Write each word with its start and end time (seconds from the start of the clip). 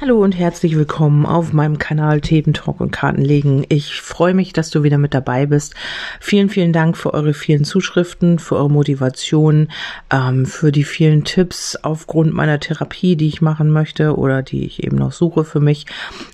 Hallo 0.00 0.22
und 0.22 0.38
herzlich 0.38 0.76
willkommen 0.76 1.26
auf 1.26 1.52
meinem 1.52 1.78
Kanal 1.78 2.20
Themen 2.20 2.54
Talk 2.54 2.80
und 2.80 2.92
Kartenlegen. 2.92 3.66
Ich 3.68 4.00
freue 4.00 4.32
mich, 4.32 4.52
dass 4.52 4.70
du 4.70 4.84
wieder 4.84 4.96
mit 4.96 5.12
dabei 5.12 5.46
bist. 5.46 5.74
Vielen, 6.20 6.50
vielen 6.50 6.72
Dank 6.72 6.96
für 6.96 7.14
eure 7.14 7.34
vielen 7.34 7.64
Zuschriften, 7.64 8.38
für 8.38 8.54
eure 8.54 8.70
Motivation, 8.70 9.66
ähm, 10.10 10.46
für 10.46 10.70
die 10.70 10.84
vielen 10.84 11.24
Tipps 11.24 11.74
aufgrund 11.74 12.32
meiner 12.32 12.60
Therapie, 12.60 13.16
die 13.16 13.26
ich 13.26 13.42
machen 13.42 13.70
möchte 13.70 14.16
oder 14.16 14.42
die 14.44 14.66
ich 14.66 14.84
eben 14.84 14.96
noch 14.96 15.10
suche 15.10 15.42
für 15.42 15.58
mich. 15.58 15.84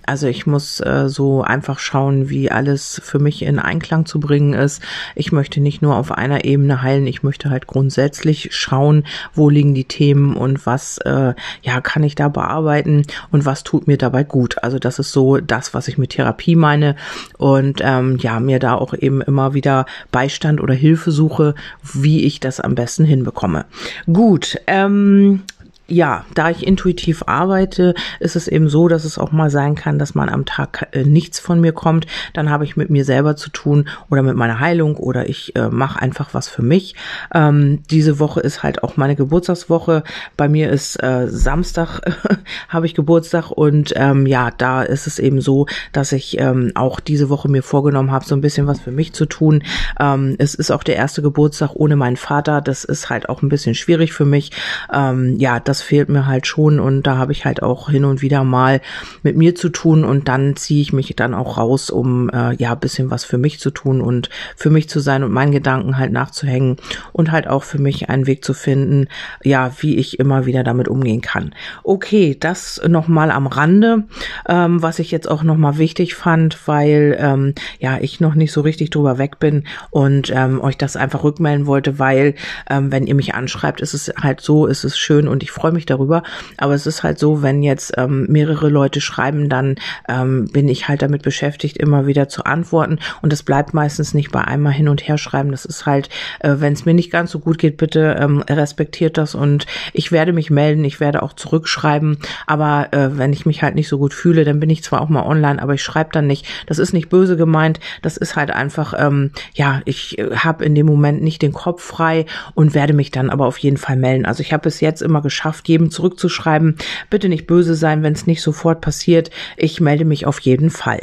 Also 0.04 0.26
ich 0.26 0.46
muss 0.46 0.80
äh, 0.80 1.08
so 1.08 1.40
einfach 1.40 1.78
schauen, 1.78 2.28
wie 2.28 2.50
alles 2.50 3.00
für 3.02 3.18
mich 3.18 3.40
in 3.40 3.58
Einklang 3.58 4.04
zu 4.04 4.20
bringen 4.20 4.52
ist. 4.52 4.82
Ich 5.14 5.32
möchte 5.32 5.62
nicht 5.62 5.80
nur 5.80 5.96
auf 5.96 6.12
einer 6.12 6.44
Ebene 6.44 6.82
heilen, 6.82 7.06
ich 7.06 7.22
möchte 7.22 7.48
halt 7.48 7.66
grundsätzlich 7.66 8.50
schauen, 8.52 9.06
wo 9.32 9.48
liegen 9.48 9.72
die 9.72 9.84
Themen 9.86 10.36
und 10.36 10.66
was 10.66 10.98
äh, 10.98 11.32
ja 11.62 11.80
kann 11.80 12.02
ich 12.02 12.14
da 12.14 12.28
bearbeiten 12.28 13.04
und 13.32 13.46
was 13.46 13.53
was 13.54 13.62
tut 13.62 13.86
mir 13.86 13.96
dabei 13.96 14.24
gut. 14.24 14.56
Also 14.64 14.80
das 14.80 14.98
ist 14.98 15.12
so 15.12 15.36
das, 15.36 15.74
was 15.74 15.86
ich 15.86 15.96
mit 15.96 16.10
Therapie 16.10 16.56
meine 16.56 16.96
und 17.38 17.80
ähm, 17.84 18.16
ja, 18.18 18.40
mir 18.40 18.58
da 18.58 18.74
auch 18.74 18.94
eben 18.94 19.22
immer 19.22 19.54
wieder 19.54 19.86
Beistand 20.10 20.60
oder 20.60 20.74
Hilfe 20.74 21.12
suche, 21.12 21.54
wie 21.92 22.24
ich 22.24 22.40
das 22.40 22.58
am 22.58 22.74
besten 22.74 23.04
hinbekomme. 23.04 23.66
Gut, 24.12 24.58
ähm, 24.66 25.42
ja, 25.86 26.24
da 26.34 26.48
ich 26.48 26.66
intuitiv 26.66 27.24
arbeite, 27.26 27.94
ist 28.18 28.36
es 28.36 28.48
eben 28.48 28.68
so, 28.68 28.88
dass 28.88 29.04
es 29.04 29.18
auch 29.18 29.32
mal 29.32 29.50
sein 29.50 29.74
kann, 29.74 29.98
dass 29.98 30.14
man 30.14 30.30
am 30.30 30.46
Tag 30.46 30.88
äh, 30.92 31.04
nichts 31.04 31.38
von 31.38 31.60
mir 31.60 31.72
kommt. 31.72 32.06
Dann 32.32 32.48
habe 32.48 32.64
ich 32.64 32.76
mit 32.76 32.88
mir 32.88 33.04
selber 33.04 33.36
zu 33.36 33.50
tun 33.50 33.88
oder 34.10 34.22
mit 34.22 34.34
meiner 34.34 34.60
Heilung 34.60 34.96
oder 34.96 35.28
ich 35.28 35.54
äh, 35.56 35.68
mache 35.68 36.00
einfach 36.00 36.32
was 36.32 36.48
für 36.48 36.62
mich. 36.62 36.94
Ähm, 37.34 37.82
diese 37.90 38.18
Woche 38.18 38.40
ist 38.40 38.62
halt 38.62 38.82
auch 38.82 38.96
meine 38.96 39.14
Geburtstagswoche. 39.14 40.04
Bei 40.38 40.48
mir 40.48 40.70
ist 40.70 41.02
äh, 41.02 41.28
Samstag 41.28 42.00
habe 42.68 42.86
ich 42.86 42.94
Geburtstag 42.94 43.50
und 43.50 43.92
ähm, 43.96 44.26
ja, 44.26 44.50
da 44.50 44.82
ist 44.82 45.06
es 45.06 45.18
eben 45.18 45.42
so, 45.42 45.66
dass 45.92 46.12
ich 46.12 46.38
ähm, 46.40 46.72
auch 46.74 46.98
diese 46.98 47.28
Woche 47.28 47.48
mir 47.50 47.62
vorgenommen 47.62 48.10
habe, 48.10 48.24
so 48.24 48.34
ein 48.34 48.40
bisschen 48.40 48.66
was 48.66 48.80
für 48.80 48.90
mich 48.90 49.12
zu 49.12 49.26
tun. 49.26 49.62
Ähm, 50.00 50.36
es 50.38 50.54
ist 50.54 50.70
auch 50.70 50.82
der 50.82 50.96
erste 50.96 51.20
Geburtstag 51.20 51.72
ohne 51.74 51.96
meinen 51.96 52.16
Vater. 52.16 52.62
Das 52.62 52.84
ist 52.84 53.10
halt 53.10 53.28
auch 53.28 53.42
ein 53.42 53.50
bisschen 53.50 53.74
schwierig 53.74 54.14
für 54.14 54.24
mich. 54.24 54.50
Ähm, 54.92 55.36
ja, 55.38 55.60
das 55.60 55.73
das 55.74 55.82
fehlt 55.82 56.08
mir 56.08 56.28
halt 56.28 56.46
schon 56.46 56.78
und 56.78 57.02
da 57.02 57.16
habe 57.16 57.32
ich 57.32 57.44
halt 57.44 57.60
auch 57.60 57.90
hin 57.90 58.04
und 58.04 58.22
wieder 58.22 58.44
mal 58.44 58.80
mit 59.24 59.36
mir 59.36 59.56
zu 59.56 59.70
tun 59.70 60.04
und 60.04 60.28
dann 60.28 60.54
ziehe 60.54 60.80
ich 60.80 60.92
mich 60.92 61.16
dann 61.16 61.34
auch 61.34 61.58
raus, 61.58 61.90
um 61.90 62.30
äh, 62.30 62.54
ja 62.54 62.76
bisschen 62.76 63.10
was 63.10 63.24
für 63.24 63.38
mich 63.38 63.58
zu 63.58 63.72
tun 63.72 64.00
und 64.00 64.30
für 64.54 64.70
mich 64.70 64.88
zu 64.88 65.00
sein 65.00 65.24
und 65.24 65.32
meinen 65.32 65.50
Gedanken 65.50 65.98
halt 65.98 66.12
nachzuhängen 66.12 66.76
und 67.12 67.32
halt 67.32 67.48
auch 67.48 67.64
für 67.64 67.80
mich 67.80 68.08
einen 68.08 68.28
Weg 68.28 68.44
zu 68.44 68.54
finden, 68.54 69.08
ja, 69.42 69.72
wie 69.80 69.96
ich 69.96 70.20
immer 70.20 70.46
wieder 70.46 70.62
damit 70.62 70.86
umgehen 70.86 71.22
kann. 71.22 71.56
Okay, 71.82 72.36
das 72.38 72.80
nochmal 72.86 73.32
am 73.32 73.48
Rande, 73.48 74.04
ähm, 74.48 74.80
was 74.80 75.00
ich 75.00 75.10
jetzt 75.10 75.28
auch 75.28 75.42
nochmal 75.42 75.76
wichtig 75.78 76.14
fand, 76.14 76.68
weil 76.68 77.16
ähm, 77.18 77.54
ja 77.80 77.98
ich 78.00 78.20
noch 78.20 78.36
nicht 78.36 78.52
so 78.52 78.60
richtig 78.60 78.90
drüber 78.90 79.18
weg 79.18 79.40
bin 79.40 79.64
und 79.90 80.30
ähm, 80.32 80.60
euch 80.60 80.78
das 80.78 80.94
einfach 80.94 81.24
rückmelden 81.24 81.66
wollte, 81.66 81.98
weil 81.98 82.36
ähm, 82.70 82.92
wenn 82.92 83.08
ihr 83.08 83.16
mich 83.16 83.34
anschreibt, 83.34 83.80
ist 83.80 83.94
es 83.94 84.12
halt 84.22 84.40
so, 84.40 84.66
ist 84.66 84.84
es 84.84 84.96
schön 84.96 85.26
und 85.26 85.42
ich 85.42 85.50
freue 85.50 85.63
freue 85.64 85.72
mich 85.72 85.86
darüber. 85.86 86.22
Aber 86.58 86.74
es 86.74 86.86
ist 86.86 87.02
halt 87.02 87.18
so, 87.18 87.40
wenn 87.40 87.62
jetzt 87.62 87.94
ähm, 87.96 88.26
mehrere 88.28 88.68
Leute 88.68 89.00
schreiben, 89.00 89.48
dann 89.48 89.76
ähm, 90.10 90.44
bin 90.52 90.68
ich 90.68 90.88
halt 90.88 91.00
damit 91.00 91.22
beschäftigt, 91.22 91.78
immer 91.78 92.06
wieder 92.06 92.28
zu 92.28 92.44
antworten. 92.44 92.98
Und 93.22 93.32
es 93.32 93.42
bleibt 93.42 93.72
meistens 93.72 94.12
nicht 94.12 94.30
bei 94.30 94.42
einmal 94.42 94.74
hin 94.74 94.90
und 94.90 95.08
her 95.08 95.16
schreiben. 95.16 95.52
Das 95.52 95.64
ist 95.64 95.86
halt, 95.86 96.10
äh, 96.40 96.56
wenn 96.58 96.74
es 96.74 96.84
mir 96.84 96.92
nicht 96.92 97.10
ganz 97.10 97.30
so 97.30 97.38
gut 97.38 97.56
geht, 97.56 97.78
bitte 97.78 98.18
ähm, 98.20 98.40
respektiert 98.42 99.16
das 99.16 99.34
und 99.34 99.64
ich 99.94 100.12
werde 100.12 100.34
mich 100.34 100.50
melden. 100.50 100.84
Ich 100.84 101.00
werde 101.00 101.22
auch 101.22 101.32
zurückschreiben. 101.32 102.18
Aber 102.46 102.88
äh, 102.90 103.16
wenn 103.16 103.32
ich 103.32 103.46
mich 103.46 103.62
halt 103.62 103.74
nicht 103.74 103.88
so 103.88 103.96
gut 103.96 104.12
fühle, 104.12 104.44
dann 104.44 104.60
bin 104.60 104.68
ich 104.68 104.84
zwar 104.84 105.00
auch 105.00 105.08
mal 105.08 105.24
online, 105.24 105.62
aber 105.62 105.72
ich 105.72 105.82
schreibe 105.82 106.10
dann 106.12 106.26
nicht. 106.26 106.44
Das 106.66 106.78
ist 106.78 106.92
nicht 106.92 107.08
böse 107.08 107.38
gemeint. 107.38 107.80
Das 108.02 108.18
ist 108.18 108.36
halt 108.36 108.50
einfach, 108.50 108.92
ähm, 108.98 109.30
ja, 109.54 109.80
ich 109.86 110.18
äh, 110.18 110.36
habe 110.36 110.62
in 110.62 110.74
dem 110.74 110.84
Moment 110.84 111.22
nicht 111.22 111.40
den 111.40 111.54
Kopf 111.54 111.82
frei 111.82 112.26
und 112.54 112.74
werde 112.74 112.92
mich 112.92 113.10
dann 113.10 113.30
aber 113.30 113.46
auf 113.46 113.56
jeden 113.56 113.78
Fall 113.78 113.96
melden. 113.96 114.26
Also 114.26 114.42
ich 114.42 114.52
habe 114.52 114.68
es 114.68 114.80
jetzt 114.80 115.00
immer 115.00 115.22
geschafft, 115.22 115.53
Kraft 115.54 115.68
jedem 115.68 115.90
zurückzuschreiben. 115.90 116.76
Bitte 117.10 117.28
nicht 117.28 117.46
böse 117.46 117.76
sein, 117.76 118.02
wenn 118.02 118.12
es 118.12 118.26
nicht 118.26 118.42
sofort 118.42 118.80
passiert. 118.80 119.30
Ich 119.56 119.80
melde 119.80 120.04
mich 120.04 120.26
auf 120.26 120.40
jeden 120.40 120.70
Fall. 120.70 121.00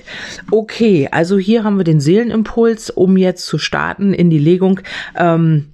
Okay, 0.51 1.07
also 1.09 1.37
hier 1.37 1.63
haben 1.63 1.77
wir 1.77 1.85
den 1.85 2.01
Seelenimpuls, 2.01 2.89
um 2.89 3.15
jetzt 3.15 3.45
zu 3.45 3.57
starten 3.57 4.13
in 4.13 4.29
die 4.29 4.39
Legung. 4.39 4.81
Ähm, 5.15 5.70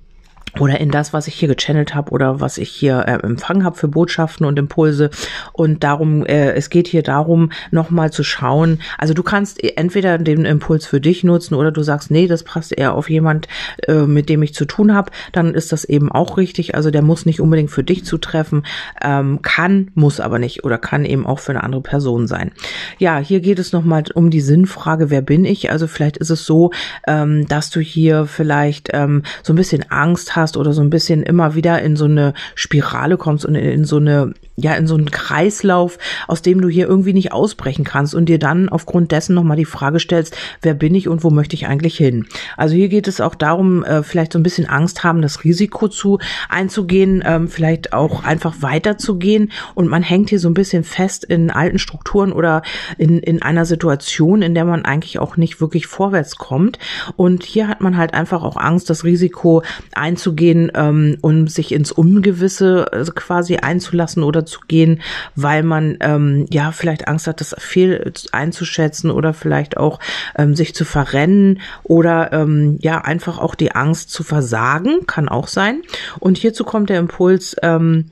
oder 0.59 0.79
in 0.79 0.91
das, 0.91 1.13
was 1.13 1.27
ich 1.27 1.35
hier 1.35 1.47
gechannelt 1.47 1.95
habe 1.95 2.11
oder 2.11 2.39
was 2.39 2.57
ich 2.57 2.69
hier 2.69 3.05
äh, 3.07 3.25
empfangen 3.25 3.63
habe 3.63 3.75
für 3.75 3.87
Botschaften 3.87 4.45
und 4.45 4.57
Impulse. 4.59 5.09
Und 5.53 5.83
darum, 5.83 6.25
äh, 6.25 6.51
es 6.53 6.69
geht 6.69 6.87
hier 6.87 7.03
darum, 7.03 7.51
nochmal 7.71 8.11
zu 8.11 8.23
schauen. 8.23 8.79
Also 8.97 9.13
du 9.13 9.23
kannst 9.23 9.63
entweder 9.63 10.17
den 10.17 10.45
Impuls 10.45 10.85
für 10.85 11.01
dich 11.01 11.23
nutzen 11.23 11.55
oder 11.55 11.71
du 11.71 11.83
sagst, 11.83 12.11
nee, 12.11 12.27
das 12.27 12.43
passt 12.43 12.77
eher 12.77 12.93
auf 12.93 13.09
jemand, 13.09 13.47
äh, 13.87 14.03
mit 14.03 14.29
dem 14.29 14.43
ich 14.43 14.53
zu 14.53 14.65
tun 14.65 14.93
habe. 14.93 15.11
Dann 15.31 15.53
ist 15.53 15.71
das 15.71 15.83
eben 15.83 16.11
auch 16.11 16.37
richtig. 16.37 16.75
Also 16.75 16.91
der 16.91 17.01
muss 17.01 17.25
nicht 17.25 17.41
unbedingt 17.41 17.71
für 17.71 17.83
dich 17.83 18.05
zutreffen, 18.05 18.63
ähm, 19.01 19.41
kann, 19.41 19.91
muss 19.95 20.19
aber 20.19 20.39
nicht 20.39 20.63
oder 20.63 20.77
kann 20.77 21.05
eben 21.05 21.25
auch 21.25 21.39
für 21.39 21.51
eine 21.51 21.63
andere 21.63 21.81
Person 21.81 22.27
sein. 22.27 22.51
Ja, 22.97 23.17
hier 23.19 23.39
geht 23.39 23.59
es 23.59 23.73
nochmal 23.73 24.03
um 24.13 24.29
die 24.29 24.41
Sinnfrage, 24.41 25.09
wer 25.09 25.21
bin 25.21 25.45
ich? 25.45 25.71
Also 25.71 25.87
vielleicht 25.87 26.17
ist 26.17 26.29
es 26.29 26.45
so, 26.45 26.71
ähm, 27.07 27.47
dass 27.47 27.69
du 27.69 27.79
hier 27.79 28.25
vielleicht 28.25 28.89
ähm, 28.93 29.23
so 29.43 29.53
ein 29.53 29.55
bisschen 29.55 29.85
Angst 29.89 30.35
hast, 30.35 30.46
hast 30.47 30.55
oder 30.55 30.71
so 30.71 30.81
ein 30.81 30.89
bisschen 30.89 31.23
immer 31.23 31.55
wieder 31.55 31.81
in 31.81 31.97
so 31.97 32.05
eine 32.05 32.33
Spirale 32.55 33.17
kommst 33.17 33.45
und 33.45 33.55
in 33.55 33.83
so 33.83 33.97
eine 33.97 34.33
ja 34.59 34.73
in 34.73 34.87
so 34.87 34.95
einen 34.95 35.11
Kreislauf, 35.11 35.99
aus 36.27 36.41
dem 36.41 36.61
du 36.61 36.67
hier 36.67 36.87
irgendwie 36.87 37.13
nicht 37.13 37.31
ausbrechen 37.31 37.85
kannst 37.85 38.15
und 38.15 38.27
dir 38.27 38.39
dann 38.39 38.69
aufgrund 38.69 39.11
dessen 39.11 39.35
nochmal 39.35 39.57
die 39.57 39.65
Frage 39.65 39.99
stellst, 39.99 40.35
wer 40.63 40.73
bin 40.73 40.95
ich 40.95 41.07
und 41.07 41.23
wo 41.23 41.29
möchte 41.29 41.55
ich 41.55 41.67
eigentlich 41.67 41.95
hin? 41.95 42.25
Also 42.57 42.73
hier 42.73 42.89
geht 42.89 43.07
es 43.07 43.21
auch 43.21 43.35
darum, 43.35 43.83
äh, 43.83 44.01
vielleicht 44.01 44.33
so 44.33 44.39
ein 44.39 44.43
bisschen 44.43 44.67
Angst 44.67 45.03
haben, 45.03 45.21
das 45.21 45.43
Risiko 45.43 45.87
zu 45.89 46.17
einzugehen, 46.49 47.23
ähm, 47.23 47.49
vielleicht 47.49 47.93
auch 47.93 48.23
einfach 48.23 48.55
weiterzugehen 48.61 49.51
und 49.75 49.89
man 49.89 50.01
hängt 50.01 50.29
hier 50.29 50.39
so 50.39 50.49
ein 50.49 50.55
bisschen 50.55 50.83
fest 50.83 51.23
in 51.23 51.51
alten 51.51 51.77
Strukturen 51.77 52.31
oder 52.31 52.63
in, 52.97 53.19
in 53.19 53.43
einer 53.43 53.65
Situation, 53.65 54.41
in 54.41 54.55
der 54.55 54.65
man 54.65 54.85
eigentlich 54.85 55.19
auch 55.19 55.37
nicht 55.37 55.61
wirklich 55.61 55.85
vorwärts 55.85 56.37
kommt. 56.37 56.79
Und 57.15 57.43
hier 57.43 57.67
hat 57.67 57.81
man 57.81 57.95
halt 57.97 58.15
einfach 58.15 58.41
auch 58.41 58.57
Angst, 58.57 58.89
das 58.89 59.03
Risiko 59.03 59.61
einzugehen, 59.93 60.36
ähm, 60.41 61.17
um 61.21 61.47
sich 61.47 61.71
ins 61.71 61.91
Ungewisse 61.91 62.87
äh, 62.91 63.05
quasi 63.13 63.57
einzulassen 63.57 64.23
oder 64.23 64.45
zu 64.45 64.61
gehen, 64.67 65.01
weil 65.35 65.63
man 65.63 65.97
ähm, 65.99 66.45
ja 66.49 66.71
vielleicht 66.71 67.07
Angst 67.07 67.27
hat, 67.27 67.41
das 67.41 67.55
fehl 67.57 68.13
einzuschätzen 68.31 69.11
oder 69.11 69.33
vielleicht 69.33 69.77
auch 69.77 69.99
ähm, 70.37 70.55
sich 70.55 70.73
zu 70.73 70.85
verrennen 70.85 71.59
oder 71.83 72.31
ähm, 72.33 72.77
ja 72.81 72.99
einfach 72.99 73.39
auch 73.39 73.55
die 73.55 73.73
Angst 73.73 74.11
zu 74.11 74.23
versagen, 74.23 75.05
kann 75.07 75.29
auch 75.29 75.47
sein. 75.47 75.81
Und 76.19 76.37
hierzu 76.37 76.63
kommt 76.63 76.89
der 76.89 76.99
Impuls 76.99 77.55
ähm, 77.61 78.05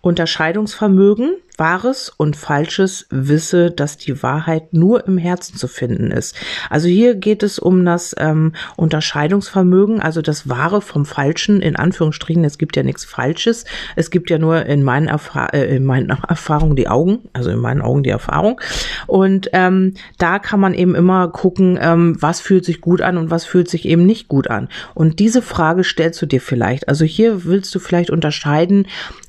Unterscheidungsvermögen 0.00 1.34
Wahres 1.58 2.12
und 2.16 2.36
Falsches 2.36 3.06
wisse, 3.10 3.70
dass 3.70 3.96
die 3.96 4.22
Wahrheit 4.22 4.72
nur 4.72 5.06
im 5.06 5.18
Herzen 5.18 5.56
zu 5.56 5.68
finden 5.68 6.10
ist. 6.10 6.34
Also 6.70 6.88
hier 6.88 7.14
geht 7.14 7.42
es 7.42 7.58
um 7.58 7.84
das 7.84 8.14
ähm, 8.18 8.52
Unterscheidungsvermögen, 8.76 10.00
also 10.00 10.22
das 10.22 10.48
Wahre 10.48 10.80
vom 10.80 11.04
Falschen, 11.04 11.60
in 11.60 11.76
Anführungsstrichen. 11.76 12.44
Es 12.44 12.58
gibt 12.58 12.76
ja 12.76 12.82
nichts 12.82 13.04
Falsches. 13.04 13.64
Es 13.96 14.10
gibt 14.10 14.30
ja 14.30 14.38
nur 14.38 14.64
in 14.66 14.82
meinen, 14.82 15.08
Erfahr 15.08 15.52
äh, 15.52 15.76
in 15.76 15.84
meinen 15.84 16.10
Erfahrungen 16.28 16.76
die 16.76 16.88
Augen, 16.88 17.28
also 17.32 17.50
in 17.50 17.58
meinen 17.58 17.82
Augen 17.82 18.02
die 18.02 18.10
Erfahrung. 18.10 18.60
Und 19.06 19.50
ähm, 19.52 19.94
da 20.18 20.38
kann 20.38 20.60
man 20.60 20.74
eben 20.74 20.94
immer 20.94 21.28
gucken, 21.28 21.78
ähm, 21.80 22.16
was 22.20 22.40
fühlt 22.40 22.64
sich 22.64 22.80
gut 22.80 23.02
an 23.02 23.18
und 23.18 23.30
was 23.30 23.44
fühlt 23.44 23.68
sich 23.68 23.86
eben 23.86 24.06
nicht 24.06 24.28
gut 24.28 24.48
an. 24.48 24.68
Und 24.94 25.18
diese 25.18 25.42
Frage 25.42 25.84
stellst 25.84 26.20
du 26.22 26.26
dir 26.26 26.40
vielleicht. 26.40 26.88
Also 26.88 27.04
hier 27.04 27.44
willst 27.44 27.74
du 27.74 27.78
vielleicht 27.78 28.10
unterscheiden, 28.10 28.86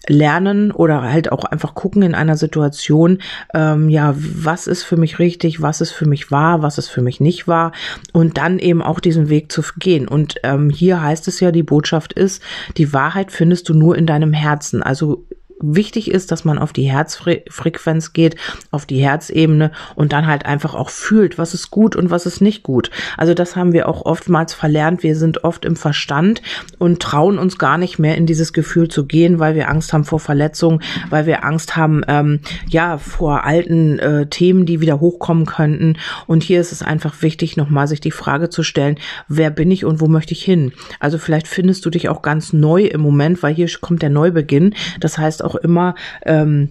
lernen 0.08 0.72
oder 0.72 1.02
halt 1.02 1.32
auch 1.32 1.46
einfach 1.46 1.76
gucken 1.76 2.02
in 2.02 2.16
einer 2.16 2.36
Situation, 2.36 3.20
ähm, 3.54 3.90
ja, 3.90 4.16
was 4.18 4.68
ist 4.68 4.84
für 4.84 4.98
mich 4.98 5.20
richtig, 5.20 5.62
was 5.62 5.82
ist 5.82 5.92
für 5.92 6.08
mich 6.08 6.30
wahr, 6.32 6.62
was 6.62 6.78
ist 6.78 6.90
für 6.90 7.02
mich 7.02 7.20
nicht 7.20 7.48
wahr 7.48 7.72
und 8.12 8.38
dann 8.38 8.60
eben 8.60 8.82
auch 8.82 9.00
diesen 9.00 9.30
Weg 9.30 9.52
zu 9.52 9.62
gehen. 9.78 10.08
Und 10.08 10.36
ähm, 10.44 10.70
hier 10.70 11.02
heißt 11.02 11.28
es 11.28 11.40
ja, 11.40 11.52
die 11.52 11.64
Botschaft 11.64 12.14
ist, 12.14 12.42
die 12.78 12.92
Wahrheit 12.92 13.32
findest 13.32 13.70
du 13.70 13.74
nur 13.74 13.98
in 13.98 14.06
deinem 14.06 14.34
Herzen. 14.34 14.84
Also 14.84 15.26
wichtig 15.64 16.12
ist, 16.12 16.32
dass 16.32 16.46
man 16.46 16.60
auf 16.60 16.74
die 16.74 16.90
Herzfrequenz 16.90 18.14
geht, 18.14 18.36
auf 18.72 18.86
die 18.86 19.00
Herzebene 19.00 19.72
und 19.96 20.14
dann 20.14 20.28
halt 20.28 20.46
einfach 20.46 20.76
auch 20.76 20.90
fühlt, 20.90 21.38
was 21.38 21.54
ist 21.54 21.72
gut 21.72 21.96
und 21.96 22.10
was 22.10 22.26
ist 22.26 22.42
nicht 22.42 22.64
gut. 22.64 22.92
Also 23.18 23.34
das 23.34 23.56
haben 23.56 23.74
wir 23.74 23.88
auch 23.88 24.06
oftmals 24.06 24.54
verlernt. 24.54 25.04
Wir 25.04 25.16
sind 25.16 25.44
oft 25.44 25.66
im 25.66 25.76
Verstand 25.76 26.42
und 26.78 27.02
trauen 27.02 27.38
uns 27.40 27.58
gar 27.58 27.78
nicht 27.78 28.00
mehr 28.00 28.18
in 28.18 28.26
dieses 28.26 28.54
Gefühl 28.54 28.90
zu 28.90 29.06
gehen, 29.06 29.40
weil 29.40 29.56
wir 29.56 29.70
Angst 29.70 29.94
haben 29.94 30.04
vor 30.04 30.20
Verletzungen, 30.20 30.82
weil 31.10 31.26
wir 31.26 31.46
Angst 31.46 31.76
haben, 31.76 32.02
ähm, 32.08 32.42
ja, 32.68 32.98
vor 32.98 33.46
alten 33.46 34.00
äh, 34.00 34.28
Themen, 34.28 34.66
die 34.66 34.82
wieder 34.82 35.00
hochkommen 35.00 35.46
könnten. 35.46 35.98
Und 36.28 36.44
hier 36.44 36.60
ist 36.60 36.72
es 36.72 36.82
einfach 36.82 37.22
wichtig, 37.22 37.58
nochmal 37.58 37.88
sich 37.88 38.02
die 38.02 38.12
Frage 38.12 38.50
zu 38.50 38.64
stellen, 38.64 38.98
wer 39.28 39.50
bin 39.50 39.72
ich 39.72 39.86
und 39.86 40.02
wo 40.02 40.08
möchte 40.08 40.34
ich 40.34 40.44
hin? 40.44 40.74
Also 41.00 41.18
vielleicht 41.18 41.48
findest 41.48 41.86
du 41.86 41.90
dich 41.90 42.10
auch 42.10 42.22
ganz 42.22 42.54
neu 42.54 42.84
im 42.84 43.02
Moment, 43.02 43.44
weil 43.44 43.54
hier 43.54 43.70
kommt 43.82 44.02
der 44.02 44.10
Neubeginn. 44.10 44.76
Das 45.00 45.18
heißt 45.18 45.44
auch 45.44 45.53
immer, 45.56 45.96
ähm, 46.26 46.70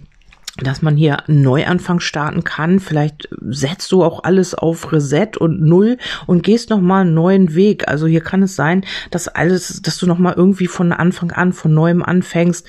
dass 0.57 0.83
man 0.83 0.95
hier 0.95 1.27
einen 1.27 1.41
Neuanfang 1.41 1.99
starten 1.99 2.43
kann. 2.43 2.79
Vielleicht 2.79 3.27
setzt 3.41 3.91
du 3.91 4.03
auch 4.03 4.23
alles 4.23 4.53
auf 4.53 4.91
Reset 4.91 5.29
und 5.39 5.61
Null 5.61 5.97
und 6.27 6.43
gehst 6.43 6.69
nochmal 6.69 7.01
einen 7.01 7.15
neuen 7.15 7.55
Weg. 7.55 7.87
Also 7.87 8.05
hier 8.05 8.21
kann 8.21 8.43
es 8.43 8.55
sein, 8.55 8.85
dass 9.09 9.27
alles, 9.27 9.81
dass 9.81 9.97
du 9.97 10.05
nochmal 10.05 10.35
irgendwie 10.37 10.67
von 10.67 10.91
Anfang 10.91 11.31
an, 11.31 11.53
von 11.53 11.73
neuem 11.73 12.03
anfängst, 12.03 12.67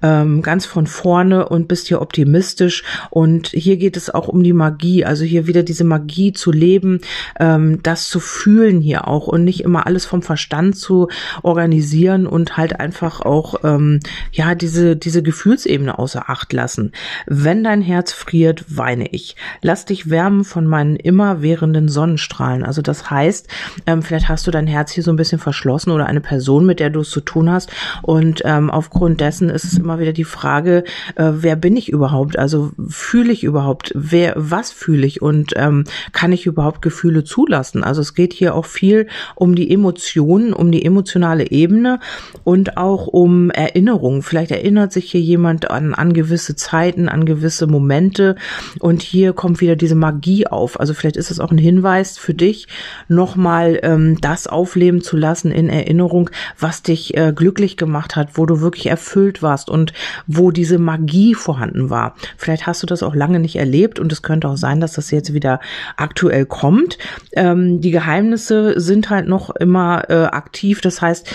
ähm, 0.00 0.42
ganz 0.42 0.64
von 0.64 0.86
vorne 0.86 1.48
und 1.48 1.66
bist 1.66 1.88
hier 1.88 2.00
optimistisch. 2.00 2.84
Und 3.10 3.48
hier 3.48 3.78
geht 3.78 3.96
es 3.96 4.10
auch 4.10 4.28
um 4.28 4.44
die 4.44 4.52
Magie. 4.52 5.04
Also 5.04 5.24
hier 5.24 5.48
wieder 5.48 5.64
diese 5.64 5.84
Magie 5.84 6.32
zu 6.32 6.52
leben, 6.52 7.00
ähm, 7.40 7.82
das 7.82 8.08
zu 8.08 8.20
fühlen 8.20 8.80
hier 8.80 9.08
auch 9.08 9.26
und 9.26 9.42
nicht 9.42 9.64
immer 9.64 9.88
alles 9.88 10.06
vom 10.06 10.22
Verstand 10.22 10.76
zu 10.76 11.08
organisieren 11.42 12.28
und 12.28 12.56
halt 12.56 12.78
einfach 12.78 13.22
auch, 13.22 13.64
ähm, 13.64 13.98
ja, 14.30 14.54
diese, 14.54 14.94
diese 14.94 15.24
Gefühlsebene 15.24 15.98
außer 15.98 16.30
Acht 16.30 16.52
lassen. 16.52 16.92
Wenn 17.26 17.64
dein 17.64 17.82
Herz 17.82 18.12
friert, 18.12 18.64
weine 18.68 19.08
ich. 19.08 19.36
Lass 19.62 19.84
dich 19.84 20.10
wärmen 20.10 20.44
von 20.44 20.66
meinen 20.66 20.96
immerwährenden 20.96 21.88
Sonnenstrahlen. 21.88 22.64
Also 22.64 22.82
das 22.82 23.10
heißt, 23.10 23.48
ähm, 23.86 24.02
vielleicht 24.02 24.28
hast 24.28 24.46
du 24.46 24.50
dein 24.50 24.66
Herz 24.66 24.92
hier 24.92 25.02
so 25.02 25.12
ein 25.12 25.16
bisschen 25.16 25.38
verschlossen 25.38 25.90
oder 25.90 26.06
eine 26.06 26.20
Person, 26.20 26.66
mit 26.66 26.80
der 26.80 26.90
du 26.90 27.00
es 27.00 27.10
zu 27.10 27.20
tun 27.20 27.50
hast. 27.50 27.70
Und 28.02 28.42
ähm, 28.44 28.70
aufgrund 28.70 29.20
dessen 29.20 29.50
ist 29.50 29.64
es 29.64 29.78
immer 29.78 29.98
wieder 29.98 30.12
die 30.12 30.24
Frage, 30.24 30.84
äh, 31.16 31.30
wer 31.32 31.56
bin 31.56 31.76
ich 31.76 31.88
überhaupt? 31.88 32.38
Also 32.38 32.72
fühle 32.88 33.32
ich 33.32 33.44
überhaupt? 33.44 33.92
Wer, 33.94 34.34
was 34.36 34.70
fühle 34.70 35.06
ich? 35.06 35.22
Und 35.22 35.52
ähm, 35.56 35.84
kann 36.12 36.32
ich 36.32 36.46
überhaupt 36.46 36.82
Gefühle 36.82 37.24
zulassen? 37.24 37.84
Also 37.84 38.00
es 38.00 38.14
geht 38.14 38.32
hier 38.32 38.54
auch 38.54 38.66
viel 38.66 39.06
um 39.34 39.54
die 39.54 39.70
Emotionen, 39.70 40.52
um 40.52 40.70
die 40.70 40.84
emotionale 40.84 41.50
Ebene 41.50 42.00
und 42.44 42.76
auch 42.76 43.06
um 43.06 43.50
Erinnerungen. 43.50 44.22
Vielleicht 44.22 44.50
erinnert 44.50 44.92
sich 44.92 45.10
hier 45.10 45.20
jemand 45.20 45.70
an, 45.70 45.94
an 45.94 46.12
gewisse 46.12 46.56
Zeiten, 46.56 47.08
an 47.14 47.24
gewisse 47.24 47.66
Momente. 47.66 48.36
Und 48.80 49.02
hier 49.02 49.32
kommt 49.32 49.60
wieder 49.60 49.76
diese 49.76 49.94
Magie 49.94 50.46
auf. 50.46 50.78
Also 50.78 50.92
vielleicht 50.92 51.16
ist 51.16 51.30
es 51.30 51.40
auch 51.40 51.50
ein 51.50 51.58
Hinweis 51.58 52.18
für 52.18 52.34
dich, 52.34 52.68
nochmal 53.08 53.80
ähm, 53.82 54.20
das 54.20 54.46
aufleben 54.46 55.00
zu 55.00 55.16
lassen 55.16 55.50
in 55.50 55.68
Erinnerung, 55.70 56.28
was 56.58 56.82
dich 56.82 57.16
äh, 57.16 57.32
glücklich 57.34 57.76
gemacht 57.76 58.16
hat, 58.16 58.30
wo 58.34 58.44
du 58.44 58.60
wirklich 58.60 58.86
erfüllt 58.86 59.42
warst 59.42 59.70
und 59.70 59.92
wo 60.26 60.50
diese 60.50 60.78
Magie 60.78 61.34
vorhanden 61.34 61.88
war. 61.88 62.16
Vielleicht 62.36 62.66
hast 62.66 62.82
du 62.82 62.86
das 62.86 63.02
auch 63.02 63.14
lange 63.14 63.40
nicht 63.40 63.56
erlebt 63.56 63.98
und 63.98 64.12
es 64.12 64.22
könnte 64.22 64.48
auch 64.48 64.56
sein, 64.56 64.80
dass 64.80 64.94
das 64.94 65.10
jetzt 65.10 65.32
wieder 65.32 65.60
aktuell 65.96 66.44
kommt. 66.44 66.98
Ähm, 67.32 67.80
die 67.80 67.92
Geheimnisse 67.92 68.80
sind 68.80 69.08
halt 69.10 69.28
noch 69.28 69.50
immer 69.50 70.10
äh, 70.10 70.24
aktiv. 70.24 70.80
Das 70.80 71.00
heißt, 71.00 71.28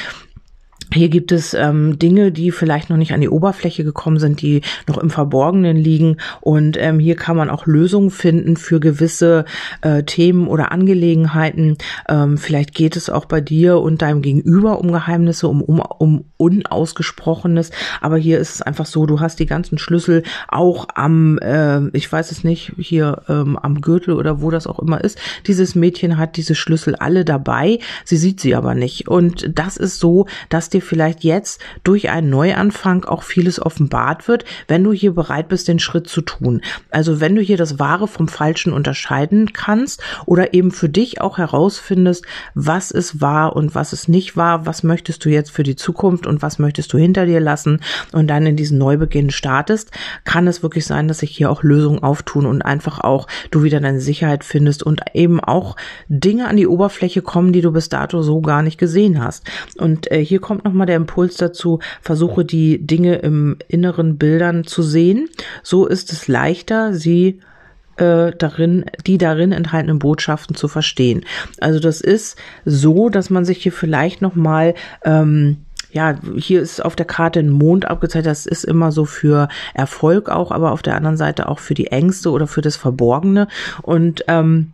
hier 0.94 1.10
gibt 1.10 1.32
es 1.32 1.54
ähm, 1.54 2.00
Dinge, 2.00 2.32
die 2.32 2.52
vielleicht 2.52 2.90
noch 2.90 2.98
nicht 2.98 3.14
an 3.14 3.22
die 3.22 3.30
Oberfläche 3.30 3.84
gekommen 3.84 4.20
sind, 4.20 4.42
die 4.42 4.62
noch 4.88 4.98
im 4.98 5.10
Verborgenen 5.10 5.78
liegen. 5.78 6.18
Und 6.42 6.78
ähm, 6.80 7.00
hier 7.00 7.16
kann 7.16 7.38
man 7.38 7.50
auch 7.50 7.68
Lösungen 7.68 8.10
finden 8.10 8.58
für 8.58 8.80
gewisse 8.80 9.46
äh, 9.82 10.04
Themen 10.04 10.48
oder 10.48 10.72
Angelegenheiten. 10.72 11.78
Ähm, 12.08 12.38
vielleicht 12.38 12.74
geht 12.74 12.96
es 12.96 13.10
auch 13.10 13.26
bei 13.26 13.42
dir 13.42 13.80
und 13.80 14.02
deinem 14.02 14.22
Gegenüber 14.22 14.80
um 14.80 14.92
Geheimnisse, 14.92 15.48
um, 15.48 15.62
um, 15.62 15.80
um 15.80 16.26
Unausgesprochenes. 16.38 17.72
Aber 18.02 18.18
hier 18.18 18.40
ist 18.40 18.56
es 18.56 18.62
einfach 18.62 18.86
so, 18.86 19.06
du 19.06 19.20
hast 19.20 19.40
die 19.40 19.46
ganzen 19.46 19.78
Schlüssel 19.78 20.24
auch 20.48 20.88
am, 20.96 21.38
äh, 21.40 21.88
ich 21.90 22.12
weiß 22.12 22.32
es 22.32 22.44
nicht, 22.44 22.74
hier 22.78 23.24
ähm, 23.30 23.58
am 23.58 23.82
Gürtel 23.82 24.16
oder 24.16 24.42
wo 24.42 24.50
das 24.50 24.66
auch 24.66 24.80
immer 24.80 25.04
ist. 25.04 25.20
Dieses 25.46 25.76
Mädchen 25.76 26.18
hat 26.18 26.38
diese 26.38 26.56
Schlüssel 26.56 26.96
alle 26.96 27.26
dabei. 27.26 27.80
Sie 28.06 28.18
sieht 28.18 28.40
sie 28.40 28.56
aber 28.56 28.74
nicht. 28.74 29.08
Und 29.08 29.52
das 29.58 29.78
ist 29.78 30.00
so, 30.00 30.26
dass 30.50 30.70
die 30.70 30.79
dir 30.80 30.86
vielleicht 30.86 31.24
jetzt 31.24 31.62
durch 31.84 32.10
einen 32.10 32.30
Neuanfang 32.30 33.06
auch 33.06 33.24
vieles 33.24 33.62
offenbart 33.62 34.28
wird, 34.28 34.46
wenn 34.68 34.84
du 34.84 34.94
hier 34.94 35.14
bereit 35.14 35.50
bist, 35.50 35.68
den 35.68 35.80
Schritt 35.80 36.08
zu 36.08 36.22
tun. 36.22 36.62
Also 36.90 37.20
wenn 37.20 37.36
du 37.36 37.42
hier 37.42 37.58
das 37.58 37.80
Wahre 37.80 38.08
vom 38.08 38.28
Falschen 38.28 38.74
unterscheiden 38.74 39.54
kannst 39.54 40.02
oder 40.26 40.54
eben 40.54 40.72
für 40.72 40.90
dich 40.90 41.22
auch 41.22 41.38
herausfindest, 41.38 42.26
was 42.54 42.92
ist 42.92 43.22
wahr 43.22 43.56
und 43.56 43.76
was 43.76 43.94
ist 43.94 44.08
nicht 44.08 44.38
wahr, 44.38 44.66
was 44.66 44.84
möchtest 44.84 45.26
du 45.26 45.30
jetzt 45.30 45.52
für 45.52 45.64
die 45.64 45.76
Zukunft 45.76 46.26
und 46.26 46.42
was 46.42 46.60
möchtest 46.60 46.94
du 46.94 46.98
hinter 46.98 47.26
dir 47.26 47.40
lassen 47.40 47.82
und 48.12 48.28
dann 48.28 48.46
in 48.46 48.56
diesen 48.56 48.78
Neubeginn 48.78 49.30
startest, 49.30 49.92
kann 50.24 50.48
es 50.48 50.64
wirklich 50.64 50.86
sein, 50.86 51.08
dass 51.08 51.20
sich 51.20 51.36
hier 51.36 51.52
auch 51.52 51.64
Lösungen 51.64 52.02
auftun 52.02 52.46
und 52.46 52.62
einfach 52.62 53.00
auch 53.00 53.28
du 53.52 53.64
wieder 53.64 53.80
deine 53.80 54.00
Sicherheit 54.00 54.44
findest 54.44 54.84
und 54.84 55.02
eben 55.14 55.40
auch 55.40 55.76
Dinge 56.08 56.48
an 56.48 56.58
die 56.58 56.68
Oberfläche 56.68 57.22
kommen, 57.22 57.54
die 57.54 57.62
du 57.62 57.72
bis 57.72 57.90
dato 57.90 58.22
so 58.22 58.42
gar 58.42 58.62
nicht 58.62 58.78
gesehen 58.78 59.24
hast. 59.24 59.46
Und 59.78 60.12
äh, 60.12 60.24
hier 60.24 60.40
kommt 60.40 60.66
nochmal 60.70 60.88
der 60.88 60.96
Impuls 60.96 61.36
dazu, 61.38 61.80
versuche 62.02 62.46
die 62.46 62.86
Dinge 62.86 63.16
im 63.18 63.58
inneren 63.68 64.18
Bildern 64.18 64.66
zu 64.66 64.82
sehen. 64.82 65.30
So 65.64 65.86
ist 65.86 66.12
es 66.14 66.28
leichter, 66.28 66.94
sie 66.94 67.40
äh, 67.98 68.32
darin, 68.38 68.86
die 69.06 69.18
darin 69.18 69.52
enthaltenen 69.52 70.00
Botschaften 70.00 70.56
zu 70.56 70.68
verstehen. 70.68 71.26
Also 71.60 71.80
das 71.80 72.02
ist 72.02 72.38
so, 72.66 73.10
dass 73.10 73.30
man 73.30 73.46
sich 73.46 73.62
hier 73.62 73.74
vielleicht 73.74 74.22
nochmal 74.22 74.74
ähm, 75.04 75.58
ja, 75.92 76.16
hier 76.38 76.62
ist 76.62 76.86
auf 76.86 76.96
der 76.96 77.08
Karte 77.08 77.40
ein 77.40 77.50
Mond 77.50 77.86
abgezeichnet. 77.86 78.28
Das 78.28 78.46
ist 78.46 78.64
immer 78.64 78.92
so 78.92 79.06
für 79.06 79.48
Erfolg 79.74 80.30
auch, 80.30 80.52
aber 80.52 80.72
auf 80.72 80.84
der 80.84 80.96
anderen 80.96 81.18
Seite 81.18 81.50
auch 81.50 81.60
für 81.60 81.74
die 81.74 81.88
Ängste 81.88 82.30
oder 82.30 82.46
für 82.46 82.62
das 82.62 82.76
Verborgene. 82.76 83.48
Und 83.82 84.24
ähm, 84.28 84.74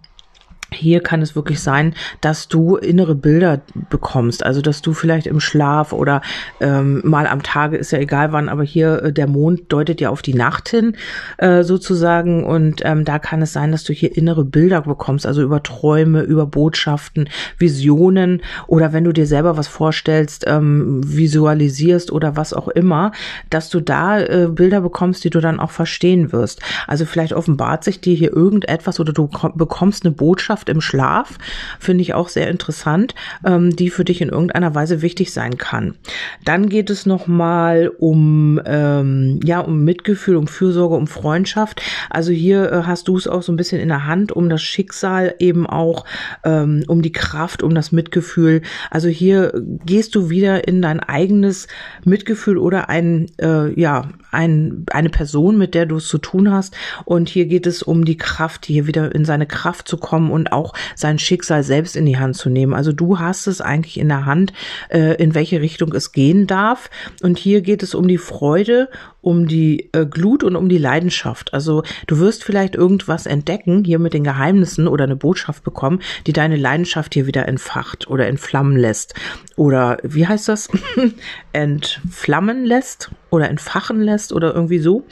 hier 0.75 1.01
kann 1.01 1.21
es 1.21 1.35
wirklich 1.35 1.59
sein, 1.59 1.93
dass 2.21 2.47
du 2.47 2.75
innere 2.75 3.15
Bilder 3.15 3.61
bekommst, 3.89 4.45
also 4.45 4.61
dass 4.61 4.81
du 4.81 4.93
vielleicht 4.93 5.27
im 5.27 5.39
Schlaf 5.39 5.93
oder 5.93 6.21
ähm, 6.59 7.01
mal 7.03 7.27
am 7.27 7.43
Tage 7.43 7.77
ist 7.77 7.91
ja 7.91 7.99
egal 7.99 8.31
wann, 8.31 8.49
aber 8.49 8.63
hier 8.63 9.03
äh, 9.03 9.13
der 9.13 9.27
Mond 9.27 9.71
deutet 9.71 10.01
ja 10.01 10.09
auf 10.09 10.21
die 10.21 10.33
Nacht 10.33 10.69
hin 10.69 10.95
äh, 11.37 11.63
sozusagen 11.63 12.43
und 12.43 12.81
ähm, 12.83 13.05
da 13.05 13.19
kann 13.19 13.41
es 13.41 13.53
sein, 13.53 13.71
dass 13.71 13.83
du 13.83 13.93
hier 13.93 14.15
innere 14.15 14.45
Bilder 14.45 14.81
bekommst, 14.81 15.25
also 15.25 15.41
über 15.41 15.63
Träume, 15.63 16.21
über 16.21 16.45
Botschaften, 16.45 17.29
Visionen 17.57 18.41
oder 18.67 18.93
wenn 18.93 19.03
du 19.03 19.13
dir 19.13 19.25
selber 19.25 19.57
was 19.57 19.67
vorstellst, 19.67 20.45
ähm, 20.47 21.01
visualisierst 21.05 22.11
oder 22.11 22.35
was 22.35 22.53
auch 22.53 22.67
immer, 22.67 23.11
dass 23.49 23.69
du 23.69 23.79
da 23.79 24.19
äh, 24.19 24.47
Bilder 24.51 24.81
bekommst, 24.81 25.23
die 25.23 25.29
du 25.29 25.39
dann 25.39 25.59
auch 25.59 25.71
verstehen 25.71 26.31
wirst. 26.31 26.61
Also 26.87 27.05
vielleicht 27.05 27.33
offenbart 27.33 27.83
sich 27.83 28.01
dir 28.01 28.15
hier 28.15 28.33
irgendetwas 28.33 28.99
oder 28.99 29.13
du 29.13 29.29
bekommst 29.55 30.05
eine 30.05 30.13
Botschaft 30.13 30.64
Botschaft 30.65 30.69
im 30.69 30.81
Schlaf, 30.81 31.37
finde 31.79 32.01
ich 32.01 32.13
auch 32.13 32.29
sehr 32.29 32.49
interessant, 32.49 33.15
ähm, 33.45 33.75
die 33.75 33.89
für 33.89 34.03
dich 34.03 34.21
in 34.21 34.29
irgendeiner 34.29 34.75
Weise 34.75 35.01
wichtig 35.01 35.31
sein 35.31 35.57
kann. 35.57 35.95
Dann 36.43 36.69
geht 36.69 36.89
es 36.89 37.05
nochmal 37.05 37.91
um, 37.99 38.59
ähm, 38.65 39.39
ja, 39.43 39.59
um 39.59 39.83
Mitgefühl, 39.83 40.35
um 40.35 40.47
Fürsorge, 40.47 40.95
um 40.95 41.07
Freundschaft. 41.07 41.81
Also 42.09 42.31
hier 42.31 42.71
äh, 42.71 42.83
hast 42.83 43.07
du 43.07 43.17
es 43.17 43.27
auch 43.27 43.43
so 43.43 43.51
ein 43.51 43.57
bisschen 43.57 43.81
in 43.81 43.89
der 43.89 44.07
Hand, 44.07 44.31
um 44.31 44.49
das 44.49 44.61
Schicksal 44.61 45.35
eben 45.39 45.67
auch, 45.67 46.05
ähm, 46.43 46.83
um 46.87 47.01
die 47.01 47.11
Kraft, 47.11 47.63
um 47.63 47.73
das 47.73 47.91
Mitgefühl. 47.91 48.61
Also 48.89 49.07
hier 49.07 49.53
gehst 49.85 50.15
du 50.15 50.29
wieder 50.29 50.67
in 50.67 50.81
dein 50.81 50.99
eigenes 50.99 51.67
Mitgefühl 52.03 52.57
oder 52.57 52.89
ein, 52.89 53.27
äh, 53.37 53.79
ja, 53.79 54.09
ein, 54.31 54.85
eine 54.91 55.09
Person, 55.09 55.57
mit 55.57 55.73
der 55.73 55.85
du 55.85 55.97
es 55.97 56.07
zu 56.07 56.17
tun 56.17 56.51
hast. 56.51 56.75
Und 57.05 57.29
hier 57.29 57.45
geht 57.45 57.67
es 57.67 57.81
um 57.81 58.05
die 58.05 58.17
Kraft, 58.17 58.65
hier 58.65 58.87
wieder 58.87 59.13
in 59.13 59.25
seine 59.25 59.45
Kraft 59.45 59.87
zu 59.87 59.97
kommen 59.97 60.31
und 60.31 60.44
auch 60.51 60.73
sein 60.95 61.19
Schicksal 61.19 61.63
selbst 61.63 61.95
in 61.95 62.05
die 62.05 62.17
Hand 62.17 62.35
zu 62.35 62.49
nehmen. 62.49 62.73
Also 62.73 62.91
du 62.91 63.19
hast 63.19 63.47
es 63.47 63.61
eigentlich 63.61 63.99
in 63.99 64.09
der 64.09 64.25
Hand, 64.25 64.53
äh, 64.89 65.15
in 65.21 65.35
welche 65.35 65.61
Richtung 65.61 65.93
es 65.93 66.11
gehen 66.11 66.47
darf. 66.47 66.89
Und 67.21 67.37
hier 67.37 67.61
geht 67.61 67.83
es 67.83 67.95
um 67.95 68.07
die 68.07 68.17
Freude, 68.17 68.89
um 69.25 69.47
die 69.47 69.89
äh, 69.91 70.05
Glut 70.05 70.43
und 70.43 70.55
um 70.55 70.69
die 70.69 70.77
Leidenschaft. 70.77 71.53
Also 71.53 71.83
du 72.05 72.19
wirst 72.19 72.43
vielleicht 72.43 72.75
irgendwas 72.75 73.25
entdecken, 73.25 73.83
hier 73.83 73.97
mit 73.97 74.13
den 74.13 74.23
Geheimnissen 74.23 74.87
oder 74.87 75.05
eine 75.05 75.15
Botschaft 75.15 75.63
bekommen, 75.63 75.99
die 76.27 76.33
deine 76.33 76.57
Leidenschaft 76.57 77.15
hier 77.15 77.25
wieder 77.25 77.47
entfacht 77.47 78.07
oder 78.07 78.27
entflammen 78.27 78.77
lässt. 78.77 79.15
Oder 79.55 79.97
wie 80.03 80.27
heißt 80.27 80.47
das? 80.47 80.69
entflammen 81.53 82.65
lässt 82.65 83.09
oder 83.31 83.49
entfachen 83.49 84.01
lässt 84.01 84.31
oder 84.31 84.53
irgendwie 84.53 84.79
so. 84.79 85.03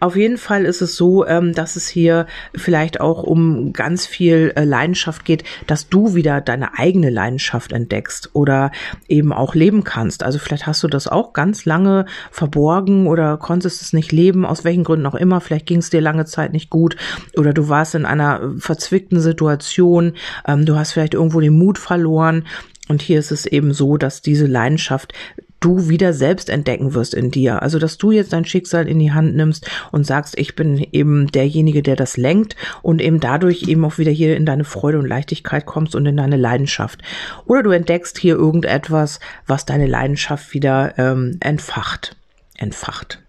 Auf 0.00 0.16
jeden 0.16 0.38
Fall 0.38 0.64
ist 0.64 0.80
es 0.80 0.96
so, 0.96 1.26
ähm, 1.26 1.52
dass 1.52 1.76
es 1.76 1.88
hier 1.88 2.26
vielleicht 2.54 3.00
auch 3.00 3.22
um 3.22 3.72
ganz 3.72 4.06
viel 4.06 4.52
äh, 4.56 4.64
Leidenschaft 4.78 5.24
geht, 5.24 5.42
dass 5.66 5.88
du 5.88 6.14
wieder 6.14 6.40
deine 6.40 6.78
eigene 6.78 7.10
Leidenschaft 7.10 7.72
entdeckst 7.72 8.30
oder 8.32 8.70
eben 9.08 9.32
auch 9.32 9.54
leben 9.56 9.82
kannst. 9.82 10.22
Also 10.22 10.38
vielleicht 10.38 10.66
hast 10.66 10.82
du 10.84 10.88
das 10.88 11.08
auch 11.08 11.32
ganz 11.32 11.64
lange 11.64 12.06
verborgen 12.30 13.08
oder 13.08 13.38
konntest 13.38 13.82
es 13.82 13.92
nicht 13.92 14.12
leben, 14.12 14.46
aus 14.46 14.64
welchen 14.64 14.84
Gründen 14.84 15.06
auch 15.06 15.16
immer. 15.16 15.40
Vielleicht 15.40 15.66
ging 15.66 15.78
es 15.78 15.90
dir 15.90 16.00
lange 16.00 16.26
Zeit 16.26 16.52
nicht 16.52 16.70
gut 16.70 16.96
oder 17.36 17.52
du 17.52 17.68
warst 17.68 17.96
in 17.96 18.06
einer 18.06 18.52
verzwickten 18.58 19.20
Situation. 19.20 20.12
Ähm, 20.46 20.64
du 20.64 20.76
hast 20.76 20.92
vielleicht 20.92 21.14
irgendwo 21.14 21.40
den 21.40 21.58
Mut 21.58 21.78
verloren. 21.78 22.44
Und 22.88 23.02
hier 23.02 23.18
ist 23.18 23.32
es 23.32 23.44
eben 23.44 23.74
so, 23.74 23.98
dass 23.98 24.22
diese 24.22 24.46
Leidenschaft 24.46 25.12
du 25.60 25.88
wieder 25.88 26.12
selbst 26.12 26.50
entdecken 26.50 26.94
wirst 26.94 27.14
in 27.14 27.30
dir. 27.30 27.62
Also, 27.62 27.78
dass 27.78 27.98
du 27.98 28.10
jetzt 28.10 28.32
dein 28.32 28.44
Schicksal 28.44 28.88
in 28.88 28.98
die 28.98 29.12
Hand 29.12 29.34
nimmst 29.34 29.68
und 29.92 30.06
sagst, 30.06 30.38
ich 30.38 30.56
bin 30.56 30.86
eben 30.92 31.28
derjenige, 31.28 31.82
der 31.82 31.96
das 31.96 32.16
lenkt 32.16 32.56
und 32.82 33.00
eben 33.00 33.20
dadurch 33.20 33.64
eben 33.64 33.84
auch 33.84 33.98
wieder 33.98 34.12
hier 34.12 34.36
in 34.36 34.46
deine 34.46 34.64
Freude 34.64 34.98
und 34.98 35.06
Leichtigkeit 35.06 35.66
kommst 35.66 35.94
und 35.94 36.06
in 36.06 36.16
deine 36.16 36.36
Leidenschaft. 36.36 37.02
Oder 37.46 37.62
du 37.62 37.70
entdeckst 37.70 38.18
hier 38.18 38.36
irgendetwas, 38.36 39.20
was 39.46 39.66
deine 39.66 39.86
Leidenschaft 39.86 40.54
wieder 40.54 40.94
ähm, 40.98 41.38
entfacht 41.40 42.16
entfacht. 42.58 43.20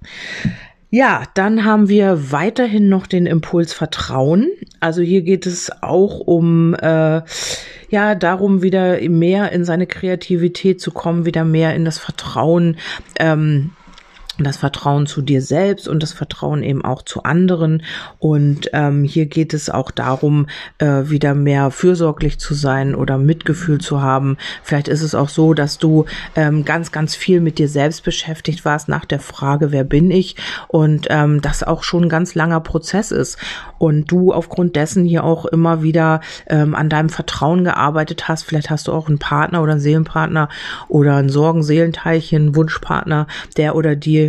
Ja, 0.90 1.24
dann 1.36 1.64
haben 1.66 1.88
wir 1.88 2.32
weiterhin 2.32 2.90
noch 2.90 3.06
den 3.06 3.28
Impuls 3.28 3.74
Vertrauen. 3.74 4.50
Also 4.80 5.02
hier 5.02 5.22
geht 5.22 5.46
es 5.46 5.72
auch 5.82 6.20
um 6.20 6.74
äh, 6.74 7.22
ja 7.90 8.16
darum, 8.16 8.62
wieder 8.62 9.00
mehr 9.10 9.52
in 9.52 9.66
seine 9.66 9.88
Kreativität 9.88 10.82
zu 10.82 10.92
kommen, 10.92 11.26
wieder 11.26 11.46
mehr 11.46 11.76
in 11.76 11.86
das 11.86 11.98
Vertrauen. 11.98 12.78
Ähm, 13.20 13.72
das 14.44 14.58
Vertrauen 14.58 15.06
zu 15.06 15.22
dir 15.22 15.42
selbst 15.42 15.88
und 15.88 16.04
das 16.04 16.14
Vertrauen 16.14 16.64
eben 16.64 16.84
auch 16.84 17.02
zu 17.02 17.24
anderen. 17.24 17.84
Und 18.20 18.70
ähm, 18.74 19.04
hier 19.04 19.26
geht 19.26 19.54
es 19.54 19.70
auch 19.70 19.92
darum, 19.92 20.48
äh, 20.78 21.10
wieder 21.10 21.34
mehr 21.34 21.72
fürsorglich 21.72 22.40
zu 22.40 22.54
sein 22.54 22.96
oder 22.96 23.18
Mitgefühl 23.18 23.80
zu 23.80 24.02
haben. 24.02 24.38
Vielleicht 24.64 24.88
ist 24.88 25.02
es 25.02 25.16
auch 25.16 25.30
so, 25.30 25.54
dass 25.54 25.78
du 25.78 26.06
ähm, 26.36 26.66
ganz, 26.66 26.92
ganz 26.92 27.16
viel 27.16 27.42
mit 27.42 27.58
dir 27.60 27.68
selbst 27.68 28.04
beschäftigt 28.04 28.66
warst 28.66 28.90
nach 28.90 29.06
der 29.06 29.20
Frage, 29.20 29.72
wer 29.72 29.84
bin 29.84 30.12
ich? 30.12 30.36
Und 30.68 31.08
ähm, 31.10 31.42
das 31.42 31.64
auch 31.64 31.84
schon 31.84 32.04
ein 32.04 32.10
ganz 32.10 32.36
langer 32.36 32.60
Prozess 32.62 33.12
ist. 33.12 33.38
Und 33.78 34.12
du 34.12 34.34
aufgrund 34.34 34.76
dessen 34.76 35.06
hier 35.06 35.24
auch 35.24 35.46
immer 35.46 35.82
wieder 35.84 36.22
ähm, 36.48 36.76
an 36.76 36.90
deinem 36.90 37.10
Vertrauen 37.10 37.64
gearbeitet 37.64 38.28
hast. 38.28 38.44
Vielleicht 38.44 38.70
hast 38.70 38.88
du 38.88 38.94
auch 38.94 39.08
einen 39.08 39.20
Partner 39.20 39.62
oder 39.62 39.74
einen 39.74 39.82
Seelenpartner 39.82 40.50
oder 40.88 41.16
einen 41.16 41.30
Sorgen-Seelenteilchen, 41.30 42.56
Wunschpartner, 42.56 43.28
der 43.58 43.76
oder 43.76 43.96
die 43.96 44.29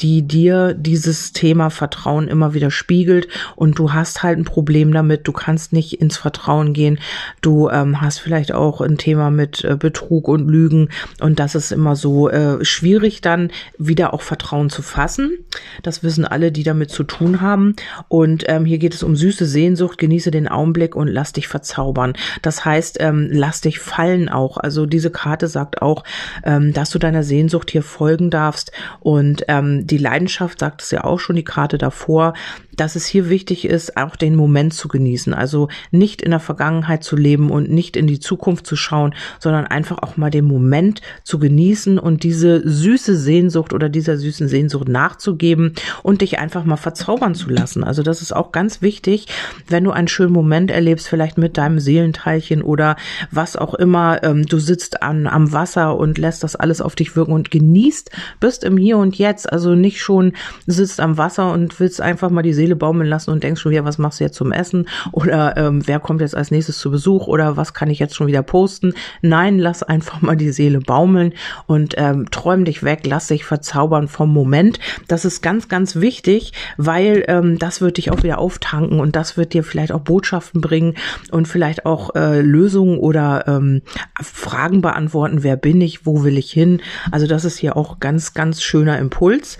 die 0.00 0.22
dir 0.22 0.74
dieses 0.74 1.32
Thema 1.32 1.70
Vertrauen 1.70 2.28
immer 2.28 2.54
wieder 2.54 2.70
spiegelt. 2.70 3.28
Und 3.56 3.78
du 3.78 3.92
hast 3.92 4.22
halt 4.22 4.38
ein 4.38 4.44
Problem 4.44 4.92
damit, 4.92 5.26
du 5.26 5.32
kannst 5.32 5.72
nicht 5.72 6.00
ins 6.00 6.16
Vertrauen 6.16 6.72
gehen, 6.72 6.98
du 7.40 7.68
ähm, 7.68 8.00
hast 8.00 8.18
vielleicht 8.18 8.52
auch 8.52 8.80
ein 8.80 8.98
Thema 8.98 9.30
mit 9.30 9.64
äh, 9.64 9.76
Betrug 9.76 10.28
und 10.28 10.48
Lügen. 10.48 10.88
Und 11.20 11.38
das 11.38 11.54
ist 11.54 11.72
immer 11.72 11.96
so 11.96 12.28
äh, 12.28 12.64
schwierig 12.64 13.20
dann 13.20 13.50
wieder 13.78 14.14
auch 14.14 14.22
Vertrauen 14.22 14.70
zu 14.70 14.82
fassen. 14.82 15.38
Das 15.82 16.02
wissen 16.02 16.24
alle, 16.24 16.52
die 16.52 16.62
damit 16.62 16.90
zu 16.90 17.04
tun 17.04 17.40
haben. 17.40 17.74
Und 18.08 18.44
ähm, 18.46 18.64
hier 18.64 18.78
geht 18.78 18.94
es 18.94 19.02
um 19.02 19.16
süße 19.16 19.46
Sehnsucht, 19.46 19.98
genieße 19.98 20.30
den 20.30 20.48
Augenblick 20.48 20.94
und 20.94 21.08
lass 21.08 21.32
dich 21.32 21.48
verzaubern. 21.48 22.14
Das 22.42 22.64
heißt, 22.64 22.98
ähm, 23.00 23.28
lass 23.30 23.60
dich 23.60 23.78
fallen 23.78 24.28
auch. 24.28 24.56
Also 24.58 24.86
diese 24.86 25.10
Karte 25.10 25.48
sagt 25.48 25.82
auch, 25.82 26.04
ähm, 26.44 26.72
dass 26.72 26.90
du 26.90 26.98
deiner 26.98 27.22
Sehnsucht 27.22 27.70
hier 27.70 27.82
folgen 27.82 28.30
darfst. 28.30 28.72
Und 29.00 29.44
ähm, 29.48 29.86
die 29.90 29.98
Leidenschaft 29.98 30.60
sagt 30.60 30.82
es 30.82 30.90
ja 30.90 31.04
auch 31.04 31.18
schon, 31.18 31.36
die 31.36 31.44
Karte 31.44 31.78
davor, 31.78 32.34
dass 32.76 32.96
es 32.96 33.06
hier 33.06 33.28
wichtig 33.28 33.64
ist, 33.64 33.96
auch 33.96 34.16
den 34.16 34.36
Moment 34.36 34.72
zu 34.72 34.88
genießen. 34.88 35.34
Also 35.34 35.68
nicht 35.90 36.22
in 36.22 36.30
der 36.30 36.40
Vergangenheit 36.40 37.02
zu 37.04 37.16
leben 37.16 37.50
und 37.50 37.70
nicht 37.70 37.96
in 37.96 38.06
die 38.06 38.20
Zukunft 38.20 38.66
zu 38.66 38.76
schauen, 38.76 39.14
sondern 39.40 39.66
einfach 39.66 39.98
auch 39.98 40.16
mal 40.16 40.30
den 40.30 40.44
Moment 40.44 41.00
zu 41.24 41.38
genießen 41.38 41.98
und 41.98 42.22
diese 42.22 42.62
süße 42.68 43.16
Sehnsucht 43.16 43.72
oder 43.72 43.88
dieser 43.88 44.16
süßen 44.16 44.48
Sehnsucht 44.48 44.88
nachzugeben 44.88 45.74
und 46.02 46.20
dich 46.20 46.38
einfach 46.38 46.64
mal 46.64 46.76
verzaubern 46.76 47.34
zu 47.34 47.50
lassen. 47.50 47.84
Also 47.84 48.02
das 48.02 48.22
ist 48.22 48.34
auch 48.34 48.52
ganz 48.52 48.80
wichtig, 48.80 49.26
wenn 49.66 49.84
du 49.84 49.90
einen 49.90 50.08
schönen 50.08 50.32
Moment 50.32 50.70
erlebst, 50.70 51.08
vielleicht 51.08 51.38
mit 51.38 51.58
deinem 51.58 51.80
Seelenteilchen 51.80 52.62
oder 52.62 52.96
was 53.30 53.56
auch 53.56 53.74
immer. 53.74 54.22
Ähm, 54.22 54.46
du 54.46 54.58
sitzt 54.58 55.02
an, 55.02 55.26
am 55.26 55.52
Wasser 55.52 55.96
und 55.96 56.18
lässt 56.18 56.44
das 56.44 56.56
alles 56.56 56.80
auf 56.80 56.94
dich 56.94 57.16
wirken 57.16 57.32
und 57.32 57.50
genießt, 57.50 58.10
bist 58.40 58.64
im 58.64 58.76
Hier 58.76 58.98
und 58.98 59.18
Jetzt. 59.18 59.50
Also 59.52 59.74
nicht 59.80 60.00
schon 60.00 60.32
sitzt 60.66 61.00
am 61.00 61.18
Wasser 61.18 61.52
und 61.52 61.78
willst 61.80 62.00
einfach 62.00 62.30
mal 62.30 62.42
die 62.42 62.52
Seele 62.52 62.76
baumeln 62.76 63.08
lassen 63.08 63.30
und 63.30 63.42
denkst 63.42 63.60
schon 63.60 63.72
wieder, 63.72 63.84
was 63.84 63.98
machst 63.98 64.20
du 64.20 64.24
jetzt 64.24 64.36
zum 64.36 64.52
Essen? 64.52 64.88
Oder 65.12 65.56
ähm, 65.56 65.86
wer 65.86 66.00
kommt 66.00 66.20
jetzt 66.20 66.36
als 66.36 66.50
nächstes 66.50 66.78
zu 66.78 66.90
Besuch? 66.90 67.26
Oder 67.26 67.56
was 67.56 67.74
kann 67.74 67.90
ich 67.90 67.98
jetzt 67.98 68.14
schon 68.14 68.26
wieder 68.26 68.42
posten? 68.42 68.94
Nein, 69.22 69.58
lass 69.58 69.82
einfach 69.82 70.20
mal 70.22 70.36
die 70.36 70.52
Seele 70.52 70.80
baumeln 70.80 71.34
und 71.66 71.94
ähm, 71.96 72.30
träum 72.30 72.64
dich 72.64 72.82
weg, 72.82 73.00
lass 73.04 73.28
dich 73.28 73.44
verzaubern 73.44 74.08
vom 74.08 74.32
Moment. 74.32 74.78
Das 75.08 75.24
ist 75.24 75.42
ganz, 75.42 75.68
ganz 75.68 75.96
wichtig, 75.96 76.52
weil 76.76 77.24
ähm, 77.28 77.58
das 77.58 77.80
wird 77.80 77.96
dich 77.96 78.10
auch 78.10 78.22
wieder 78.22 78.38
auftanken 78.38 79.00
und 79.00 79.16
das 79.16 79.36
wird 79.36 79.54
dir 79.54 79.64
vielleicht 79.64 79.92
auch 79.92 80.00
Botschaften 80.00 80.60
bringen 80.60 80.94
und 81.30 81.48
vielleicht 81.48 81.86
auch 81.86 82.14
äh, 82.14 82.40
Lösungen 82.40 82.98
oder 82.98 83.44
ähm, 83.46 83.82
Fragen 84.20 84.80
beantworten. 84.80 85.42
Wer 85.42 85.56
bin 85.56 85.80
ich? 85.80 86.06
Wo 86.06 86.24
will 86.24 86.38
ich 86.38 86.50
hin? 86.50 86.80
Also 87.10 87.26
das 87.26 87.44
ist 87.44 87.58
hier 87.58 87.76
auch 87.76 88.00
ganz, 88.00 88.34
ganz 88.34 88.62
schöner 88.62 88.98
Impuls. 88.98 89.58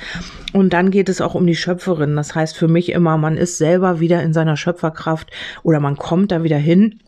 Und 0.52 0.72
dann 0.72 0.90
geht 0.90 1.08
es 1.08 1.20
auch 1.20 1.34
um 1.34 1.46
die 1.46 1.56
Schöpferin. 1.56 2.16
Das 2.16 2.34
heißt 2.34 2.56
für 2.56 2.68
mich 2.68 2.90
immer, 2.92 3.16
man 3.16 3.36
ist 3.36 3.58
selber 3.58 4.00
wieder 4.00 4.22
in 4.22 4.32
seiner 4.32 4.56
Schöpferkraft 4.56 5.30
oder 5.62 5.80
man 5.80 5.96
kommt 5.96 6.32
da 6.32 6.42
wieder 6.42 6.58
hin 6.58 7.00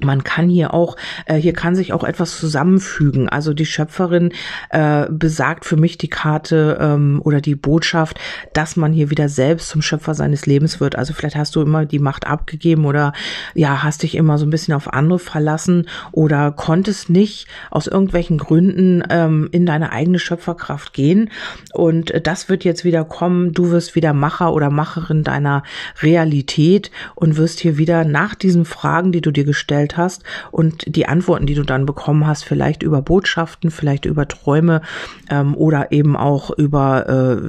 man 0.00 0.24
kann 0.24 0.48
hier 0.48 0.74
auch, 0.74 0.96
äh, 1.26 1.36
hier 1.36 1.52
kann 1.52 1.74
sich 1.74 1.92
auch 1.92 2.04
etwas 2.04 2.38
zusammenfügen. 2.38 3.28
Also 3.28 3.54
die 3.54 3.66
Schöpferin 3.66 4.32
äh, 4.70 5.06
besagt 5.10 5.64
für 5.64 5.76
mich 5.76 5.98
die 5.98 6.08
Karte 6.08 6.78
ähm, 6.80 7.20
oder 7.24 7.40
die 7.40 7.54
Botschaft, 7.54 8.18
dass 8.52 8.76
man 8.76 8.92
hier 8.92 9.10
wieder 9.10 9.28
selbst 9.28 9.68
zum 9.68 9.82
Schöpfer 9.82 10.14
seines 10.14 10.46
Lebens 10.46 10.80
wird. 10.80 10.96
Also 10.96 11.14
vielleicht 11.14 11.36
hast 11.36 11.56
du 11.56 11.62
immer 11.62 11.86
die 11.86 11.98
Macht 11.98 12.26
abgegeben 12.26 12.84
oder 12.84 13.12
ja, 13.54 13.82
hast 13.82 14.02
dich 14.02 14.14
immer 14.14 14.38
so 14.38 14.46
ein 14.46 14.50
bisschen 14.50 14.74
auf 14.74 14.92
andere 14.92 15.18
verlassen 15.18 15.86
oder 16.12 16.52
konntest 16.52 17.08
nicht 17.08 17.46
aus 17.70 17.86
irgendwelchen 17.86 18.38
Gründen 18.38 19.02
ähm, 19.08 19.48
in 19.52 19.66
deine 19.66 19.92
eigene 19.92 20.18
Schöpferkraft 20.18 20.92
gehen. 20.92 21.30
Und 21.72 22.12
das 22.24 22.48
wird 22.48 22.64
jetzt 22.64 22.84
wieder 22.84 23.04
kommen. 23.04 23.52
Du 23.52 23.70
wirst 23.70 23.94
wieder 23.94 24.12
Macher 24.12 24.52
oder 24.52 24.70
Macherin 24.70 25.24
deiner 25.24 25.62
Realität 26.02 26.90
und 27.14 27.36
wirst 27.36 27.60
hier 27.60 27.78
wieder 27.78 28.04
nach 28.04 28.34
diesen 28.34 28.64
Fragen, 28.64 29.12
die 29.12 29.20
du 29.20 29.30
dir 29.30 29.44
gestellt 29.44 29.85
gestellt 29.86 29.96
hast 29.96 30.22
und 30.50 30.84
die 30.86 31.06
Antworten, 31.06 31.46
die 31.46 31.54
du 31.54 31.62
dann 31.62 31.86
bekommen 31.86 32.26
hast, 32.26 32.44
vielleicht 32.44 32.82
über 32.82 33.02
Botschaften, 33.02 33.70
vielleicht 33.70 34.04
über 34.04 34.26
Träume 34.28 34.82
ähm, 35.30 35.56
oder 35.56 35.92
eben 35.92 36.16
auch 36.16 36.50
über 36.50 37.08
äh, 37.08 37.48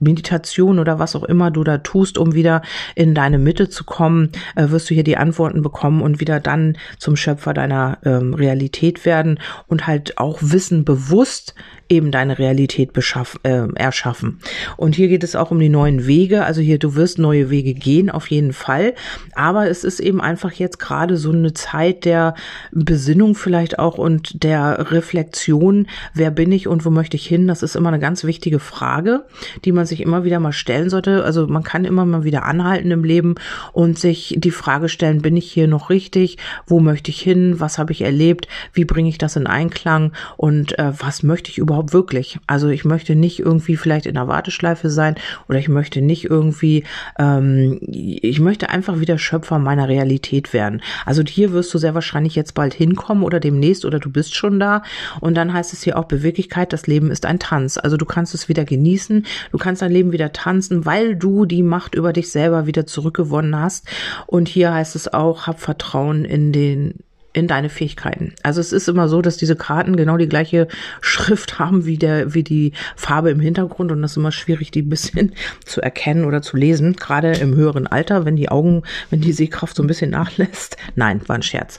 Meditation 0.00 0.78
oder 0.78 0.98
was 0.98 1.16
auch 1.16 1.24
immer 1.24 1.50
du 1.50 1.64
da 1.64 1.78
tust, 1.78 2.18
um 2.18 2.34
wieder 2.34 2.62
in 2.94 3.14
deine 3.14 3.38
Mitte 3.38 3.68
zu 3.68 3.84
kommen, 3.84 4.30
äh, 4.56 4.70
wirst 4.70 4.90
du 4.90 4.94
hier 4.94 5.04
die 5.04 5.16
Antworten 5.16 5.62
bekommen 5.62 6.02
und 6.02 6.20
wieder 6.20 6.40
dann 6.40 6.76
zum 6.98 7.16
Schöpfer 7.16 7.54
deiner 7.54 7.98
ähm, 8.04 8.34
Realität 8.34 9.04
werden 9.04 9.38
und 9.66 9.86
halt 9.86 10.18
auch 10.18 10.38
Wissen 10.40 10.84
bewusst 10.84 11.54
eben 11.88 12.10
deine 12.10 12.38
Realität 12.38 12.92
beschaff, 12.92 13.38
äh, 13.42 13.66
erschaffen. 13.74 14.40
Und 14.76 14.94
hier 14.94 15.08
geht 15.08 15.24
es 15.24 15.36
auch 15.36 15.50
um 15.50 15.58
die 15.58 15.68
neuen 15.68 16.06
Wege. 16.06 16.44
Also 16.44 16.60
hier, 16.60 16.78
du 16.78 16.94
wirst 16.94 17.18
neue 17.18 17.50
Wege 17.50 17.74
gehen, 17.74 18.10
auf 18.10 18.28
jeden 18.28 18.52
Fall. 18.52 18.94
Aber 19.34 19.68
es 19.68 19.84
ist 19.84 20.00
eben 20.00 20.20
einfach 20.20 20.52
jetzt 20.52 20.78
gerade 20.78 21.16
so 21.16 21.32
eine 21.32 21.54
Zeit 21.54 22.04
der 22.04 22.34
Besinnung 22.72 23.34
vielleicht 23.34 23.78
auch 23.78 23.98
und 23.98 24.42
der 24.44 24.90
Reflexion. 24.92 25.86
Wer 26.14 26.30
bin 26.30 26.52
ich 26.52 26.68
und 26.68 26.84
wo 26.84 26.90
möchte 26.90 27.16
ich 27.16 27.26
hin? 27.26 27.48
Das 27.48 27.62
ist 27.62 27.76
immer 27.76 27.88
eine 27.88 27.98
ganz 27.98 28.24
wichtige 28.24 28.58
Frage, 28.58 29.24
die 29.64 29.72
man 29.72 29.86
sich 29.86 30.00
immer 30.00 30.24
wieder 30.24 30.40
mal 30.40 30.52
stellen 30.52 30.90
sollte. 30.90 31.24
Also 31.24 31.46
man 31.46 31.62
kann 31.62 31.84
immer 31.84 32.04
mal 32.04 32.24
wieder 32.24 32.44
anhalten 32.44 32.90
im 32.90 33.04
Leben 33.04 33.36
und 33.72 33.98
sich 33.98 34.34
die 34.38 34.50
Frage 34.50 34.88
stellen, 34.88 35.22
bin 35.22 35.36
ich 35.36 35.50
hier 35.50 35.68
noch 35.68 35.90
richtig? 35.90 36.36
Wo 36.66 36.80
möchte 36.80 37.10
ich 37.10 37.20
hin? 37.20 37.60
Was 37.60 37.78
habe 37.78 37.92
ich 37.92 38.02
erlebt? 38.02 38.48
Wie 38.72 38.84
bringe 38.84 39.08
ich 39.08 39.18
das 39.18 39.36
in 39.36 39.46
Einklang? 39.46 40.12
Und 40.36 40.78
äh, 40.78 40.92
was 40.98 41.22
möchte 41.22 41.50
ich 41.50 41.58
überhaupt 41.58 41.77
überhaupt 41.78 41.92
wirklich? 41.92 42.38
Also 42.46 42.68
ich 42.68 42.84
möchte 42.84 43.14
nicht 43.14 43.38
irgendwie 43.38 43.76
vielleicht 43.76 44.06
in 44.06 44.14
der 44.14 44.28
Warteschleife 44.28 44.90
sein 44.90 45.14
oder 45.48 45.58
ich 45.58 45.68
möchte 45.68 46.02
nicht 46.02 46.24
irgendwie, 46.24 46.84
ähm, 47.18 47.78
ich 47.82 48.40
möchte 48.40 48.70
einfach 48.70 48.98
wieder 49.00 49.18
Schöpfer 49.18 49.58
meiner 49.58 49.88
Realität 49.88 50.52
werden. 50.52 50.82
Also 51.06 51.22
hier 51.22 51.52
wirst 51.52 51.72
du 51.72 51.78
sehr 51.78 51.94
wahrscheinlich 51.94 52.34
jetzt 52.34 52.54
bald 52.54 52.74
hinkommen 52.74 53.22
oder 53.22 53.40
demnächst 53.40 53.84
oder 53.84 54.00
du 54.00 54.10
bist 54.10 54.34
schon 54.34 54.58
da. 54.58 54.82
Und 55.20 55.36
dann 55.36 55.52
heißt 55.52 55.72
es 55.72 55.82
hier 55.82 55.98
auch 55.98 56.04
Beweglichkeit, 56.04 56.72
das 56.72 56.86
Leben 56.86 57.10
ist 57.10 57.26
ein 57.26 57.38
Tanz. 57.38 57.78
Also 57.78 57.96
du 57.96 58.04
kannst 58.04 58.34
es 58.34 58.48
wieder 58.48 58.64
genießen, 58.64 59.24
du 59.52 59.58
kannst 59.58 59.82
dein 59.82 59.92
Leben 59.92 60.12
wieder 60.12 60.32
tanzen, 60.32 60.84
weil 60.84 61.14
du 61.14 61.46
die 61.46 61.62
Macht 61.62 61.94
über 61.94 62.12
dich 62.12 62.30
selber 62.30 62.66
wieder 62.66 62.86
zurückgewonnen 62.86 63.56
hast. 63.56 63.86
Und 64.26 64.48
hier 64.48 64.74
heißt 64.74 64.96
es 64.96 65.12
auch, 65.12 65.46
hab 65.46 65.60
Vertrauen 65.60 66.24
in 66.24 66.52
den 66.52 66.94
in 67.34 67.46
deine 67.46 67.68
Fähigkeiten. 67.68 68.32
Also 68.42 68.60
es 68.60 68.72
ist 68.72 68.88
immer 68.88 69.08
so, 69.08 69.20
dass 69.20 69.36
diese 69.36 69.54
Karten 69.54 69.96
genau 69.96 70.16
die 70.16 70.28
gleiche 70.28 70.66
Schrift 71.02 71.58
haben 71.58 71.84
wie 71.84 71.98
der, 71.98 72.34
wie 72.34 72.42
die 72.42 72.72
Farbe 72.96 73.30
im 73.30 73.38
Hintergrund 73.38 73.92
und 73.92 74.00
das 74.00 74.12
ist 74.12 74.16
immer 74.16 74.32
schwierig, 74.32 74.70
die 74.70 74.82
ein 74.82 74.88
bisschen 74.88 75.32
zu 75.64 75.82
erkennen 75.82 76.24
oder 76.24 76.40
zu 76.40 76.56
lesen, 76.56 76.96
gerade 76.96 77.32
im 77.32 77.54
höheren 77.54 77.86
Alter, 77.86 78.24
wenn 78.24 78.36
die 78.36 78.48
Augen, 78.48 78.82
wenn 79.10 79.20
die 79.20 79.32
Sehkraft 79.32 79.76
so 79.76 79.82
ein 79.82 79.86
bisschen 79.86 80.10
nachlässt. 80.10 80.78
Nein, 80.96 81.20
war 81.26 81.36
ein 81.36 81.42
Scherz. 81.42 81.78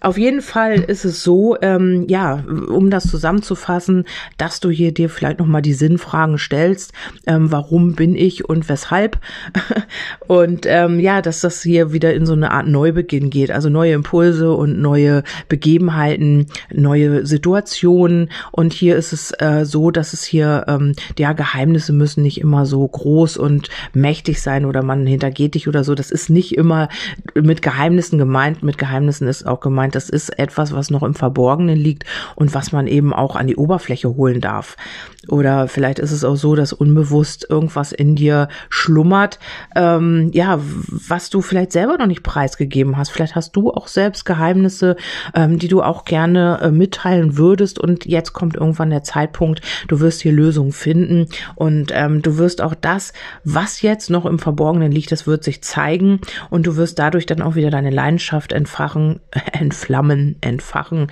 Auf 0.00 0.18
jeden 0.18 0.42
Fall 0.42 0.74
ist 0.80 1.04
es 1.04 1.22
so, 1.22 1.56
ähm, 1.62 2.06
ja, 2.08 2.44
um 2.68 2.90
das 2.90 3.08
zusammenzufassen, 3.08 4.04
dass 4.36 4.60
du 4.60 4.70
hier 4.70 4.92
dir 4.92 5.08
vielleicht 5.08 5.38
nochmal 5.38 5.62
die 5.62 5.74
Sinnfragen 5.74 6.38
stellst, 6.38 6.92
ähm, 7.26 7.50
warum 7.50 7.94
bin 7.94 8.14
ich 8.14 8.48
und 8.48 8.68
weshalb 8.68 9.18
und 10.26 10.66
ähm, 10.66 11.00
ja, 11.00 11.22
dass 11.22 11.40
das 11.40 11.62
hier 11.62 11.92
wieder 11.92 12.14
in 12.14 12.26
so 12.26 12.32
eine 12.32 12.50
Art 12.50 12.66
Neubeginn 12.66 13.30
geht, 13.30 13.50
also 13.50 13.68
neue 13.68 13.92
Impulse 13.92 14.52
und 14.52 14.78
neue 14.78 14.87
Begebenheiten, 15.48 16.46
neue 16.72 17.26
Situationen. 17.26 18.30
Und 18.52 18.72
hier 18.72 18.96
ist 18.96 19.12
es 19.12 19.32
äh, 19.38 19.64
so, 19.64 19.90
dass 19.90 20.12
es 20.12 20.24
hier, 20.24 20.64
ähm, 20.68 20.94
ja, 21.18 21.32
Geheimnisse 21.32 21.92
müssen 21.92 22.22
nicht 22.22 22.40
immer 22.40 22.66
so 22.66 22.86
groß 22.86 23.36
und 23.36 23.68
mächtig 23.92 24.40
sein 24.40 24.64
oder 24.64 24.82
man 24.82 25.06
hintergeht 25.06 25.54
dich 25.54 25.68
oder 25.68 25.84
so. 25.84 25.94
Das 25.94 26.10
ist 26.10 26.30
nicht 26.30 26.56
immer 26.56 26.88
mit 27.34 27.62
Geheimnissen 27.62 28.18
gemeint. 28.18 28.62
Mit 28.62 28.78
Geheimnissen 28.78 29.28
ist 29.28 29.46
auch 29.46 29.60
gemeint, 29.60 29.94
das 29.94 30.08
ist 30.08 30.38
etwas, 30.38 30.72
was 30.72 30.90
noch 30.90 31.02
im 31.02 31.14
Verborgenen 31.14 31.76
liegt 31.76 32.04
und 32.34 32.54
was 32.54 32.72
man 32.72 32.86
eben 32.86 33.12
auch 33.12 33.36
an 33.36 33.46
die 33.46 33.56
Oberfläche 33.56 34.16
holen 34.16 34.40
darf. 34.40 34.76
Oder 35.28 35.68
vielleicht 35.68 35.98
ist 35.98 36.12
es 36.12 36.24
auch 36.24 36.36
so, 36.36 36.54
dass 36.54 36.72
unbewusst 36.72 37.46
irgendwas 37.48 37.92
in 37.92 38.16
dir 38.16 38.48
schlummert, 38.70 39.38
ähm, 39.76 40.30
ja, 40.32 40.58
was 40.60 41.30
du 41.30 41.42
vielleicht 41.42 41.72
selber 41.72 41.98
noch 41.98 42.06
nicht 42.06 42.22
preisgegeben 42.22 42.96
hast. 42.96 43.10
Vielleicht 43.10 43.34
hast 43.34 43.54
du 43.56 43.70
auch 43.70 43.88
selbst 43.88 44.24
Geheimnisse, 44.24 44.96
ähm, 45.34 45.58
die 45.58 45.68
du 45.68 45.82
auch 45.82 46.04
gerne 46.04 46.60
äh, 46.62 46.70
mitteilen 46.70 47.36
würdest. 47.36 47.78
Und 47.78 48.06
jetzt 48.06 48.32
kommt 48.32 48.56
irgendwann 48.56 48.90
der 48.90 49.02
Zeitpunkt, 49.02 49.60
du 49.88 50.00
wirst 50.00 50.22
hier 50.22 50.32
Lösungen 50.32 50.72
finden 50.72 51.26
und 51.54 51.92
ähm, 51.94 52.22
du 52.22 52.38
wirst 52.38 52.62
auch 52.62 52.74
das, 52.74 53.12
was 53.44 53.82
jetzt 53.82 54.10
noch 54.10 54.26
im 54.26 54.38
Verborgenen 54.38 54.92
liegt, 54.92 55.12
das 55.12 55.26
wird 55.26 55.44
sich 55.44 55.62
zeigen 55.62 56.20
und 56.50 56.66
du 56.66 56.76
wirst 56.76 56.98
dadurch 56.98 57.26
dann 57.26 57.42
auch 57.42 57.54
wieder 57.54 57.70
deine 57.70 57.90
Leidenschaft 57.90 58.52
entfachen, 58.52 59.20
entflammen, 59.52 60.36
entfachen, 60.40 61.08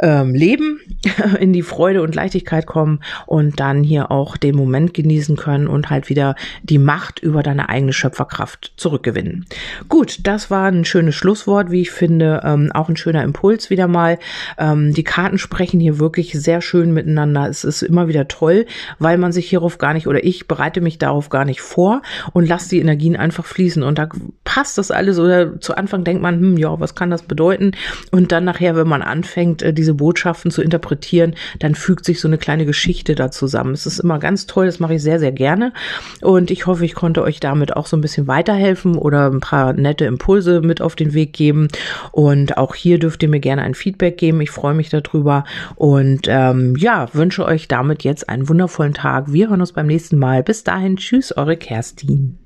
ähm, 0.00 0.34
leben, 0.34 0.80
in 1.40 1.52
die 1.52 1.62
Freude 1.62 2.02
und 2.02 2.14
Leichtigkeit 2.14 2.66
kommen 2.66 3.00
und 3.26 3.39
dann 3.48 3.82
hier 3.82 4.10
auch 4.10 4.36
den 4.36 4.56
Moment 4.56 4.94
genießen 4.94 5.36
können 5.36 5.66
und 5.66 5.90
halt 5.90 6.08
wieder 6.08 6.34
die 6.62 6.78
Macht 6.78 7.20
über 7.20 7.42
deine 7.42 7.68
eigene 7.68 7.92
Schöpferkraft 7.92 8.72
zurückgewinnen. 8.76 9.46
Gut, 9.88 10.18
das 10.24 10.50
war 10.50 10.66
ein 10.66 10.84
schönes 10.84 11.14
Schlusswort, 11.14 11.70
wie 11.70 11.82
ich 11.82 11.90
finde, 11.90 12.42
ähm, 12.44 12.70
auch 12.72 12.88
ein 12.88 12.96
schöner 12.96 13.22
Impuls 13.22 13.70
wieder 13.70 13.88
mal. 13.88 14.18
Ähm, 14.58 14.92
die 14.92 15.04
Karten 15.04 15.38
sprechen 15.38 15.80
hier 15.80 15.98
wirklich 15.98 16.32
sehr 16.32 16.60
schön 16.60 16.92
miteinander. 16.92 17.48
Es 17.48 17.64
ist 17.64 17.82
immer 17.82 18.08
wieder 18.08 18.28
toll, 18.28 18.66
weil 18.98 19.18
man 19.18 19.32
sich 19.32 19.48
hierauf 19.48 19.78
gar 19.78 19.94
nicht 19.94 20.06
oder 20.06 20.24
ich 20.24 20.46
bereite 20.46 20.80
mich 20.80 20.98
darauf 20.98 21.28
gar 21.28 21.44
nicht 21.44 21.60
vor 21.60 22.02
und 22.32 22.48
lasse 22.48 22.70
die 22.70 22.80
Energien 22.80 23.16
einfach 23.16 23.44
fließen 23.44 23.82
und 23.82 23.98
da 23.98 24.08
passt 24.50 24.78
das 24.78 24.90
alles 24.90 25.20
oder 25.20 25.60
zu 25.60 25.76
Anfang 25.76 26.02
denkt 26.02 26.20
man, 26.24 26.40
hm, 26.40 26.56
ja, 26.56 26.80
was 26.80 26.96
kann 26.96 27.08
das 27.08 27.22
bedeuten? 27.22 27.70
Und 28.10 28.32
dann 28.32 28.42
nachher, 28.42 28.74
wenn 28.74 28.88
man 28.88 29.00
anfängt, 29.00 29.62
äh, 29.62 29.72
diese 29.72 29.94
Botschaften 29.94 30.50
zu 30.50 30.60
interpretieren, 30.60 31.36
dann 31.60 31.76
fügt 31.76 32.04
sich 32.04 32.20
so 32.20 32.26
eine 32.26 32.36
kleine 32.36 32.66
Geschichte 32.66 33.14
da 33.14 33.30
zusammen. 33.30 33.74
Es 33.74 33.86
ist 33.86 34.00
immer 34.00 34.18
ganz 34.18 34.46
toll, 34.46 34.66
das 34.66 34.80
mache 34.80 34.94
ich 34.94 35.02
sehr, 35.02 35.20
sehr 35.20 35.30
gerne 35.30 35.72
und 36.20 36.50
ich 36.50 36.66
hoffe, 36.66 36.84
ich 36.84 36.96
konnte 36.96 37.22
euch 37.22 37.38
damit 37.38 37.76
auch 37.76 37.86
so 37.86 37.96
ein 37.96 38.00
bisschen 38.00 38.26
weiterhelfen 38.26 38.96
oder 38.96 39.30
ein 39.30 39.38
paar 39.38 39.72
nette 39.72 40.04
Impulse 40.04 40.62
mit 40.62 40.82
auf 40.82 40.96
den 40.96 41.14
Weg 41.14 41.32
geben 41.32 41.68
und 42.10 42.58
auch 42.58 42.74
hier 42.74 42.98
dürft 42.98 43.22
ihr 43.22 43.28
mir 43.28 43.38
gerne 43.38 43.62
ein 43.62 43.74
Feedback 43.74 44.18
geben. 44.18 44.40
Ich 44.40 44.50
freue 44.50 44.74
mich 44.74 44.88
darüber 44.88 45.44
und 45.76 46.22
ähm, 46.26 46.74
ja, 46.74 47.06
wünsche 47.12 47.44
euch 47.44 47.68
damit 47.68 48.02
jetzt 48.02 48.28
einen 48.28 48.48
wundervollen 48.48 48.94
Tag. 48.94 49.32
Wir 49.32 49.48
hören 49.48 49.60
uns 49.60 49.74
beim 49.74 49.86
nächsten 49.86 50.18
Mal. 50.18 50.42
Bis 50.42 50.64
dahin, 50.64 50.96
tschüss, 50.96 51.36
eure 51.36 51.56
Kerstin. 51.56 52.36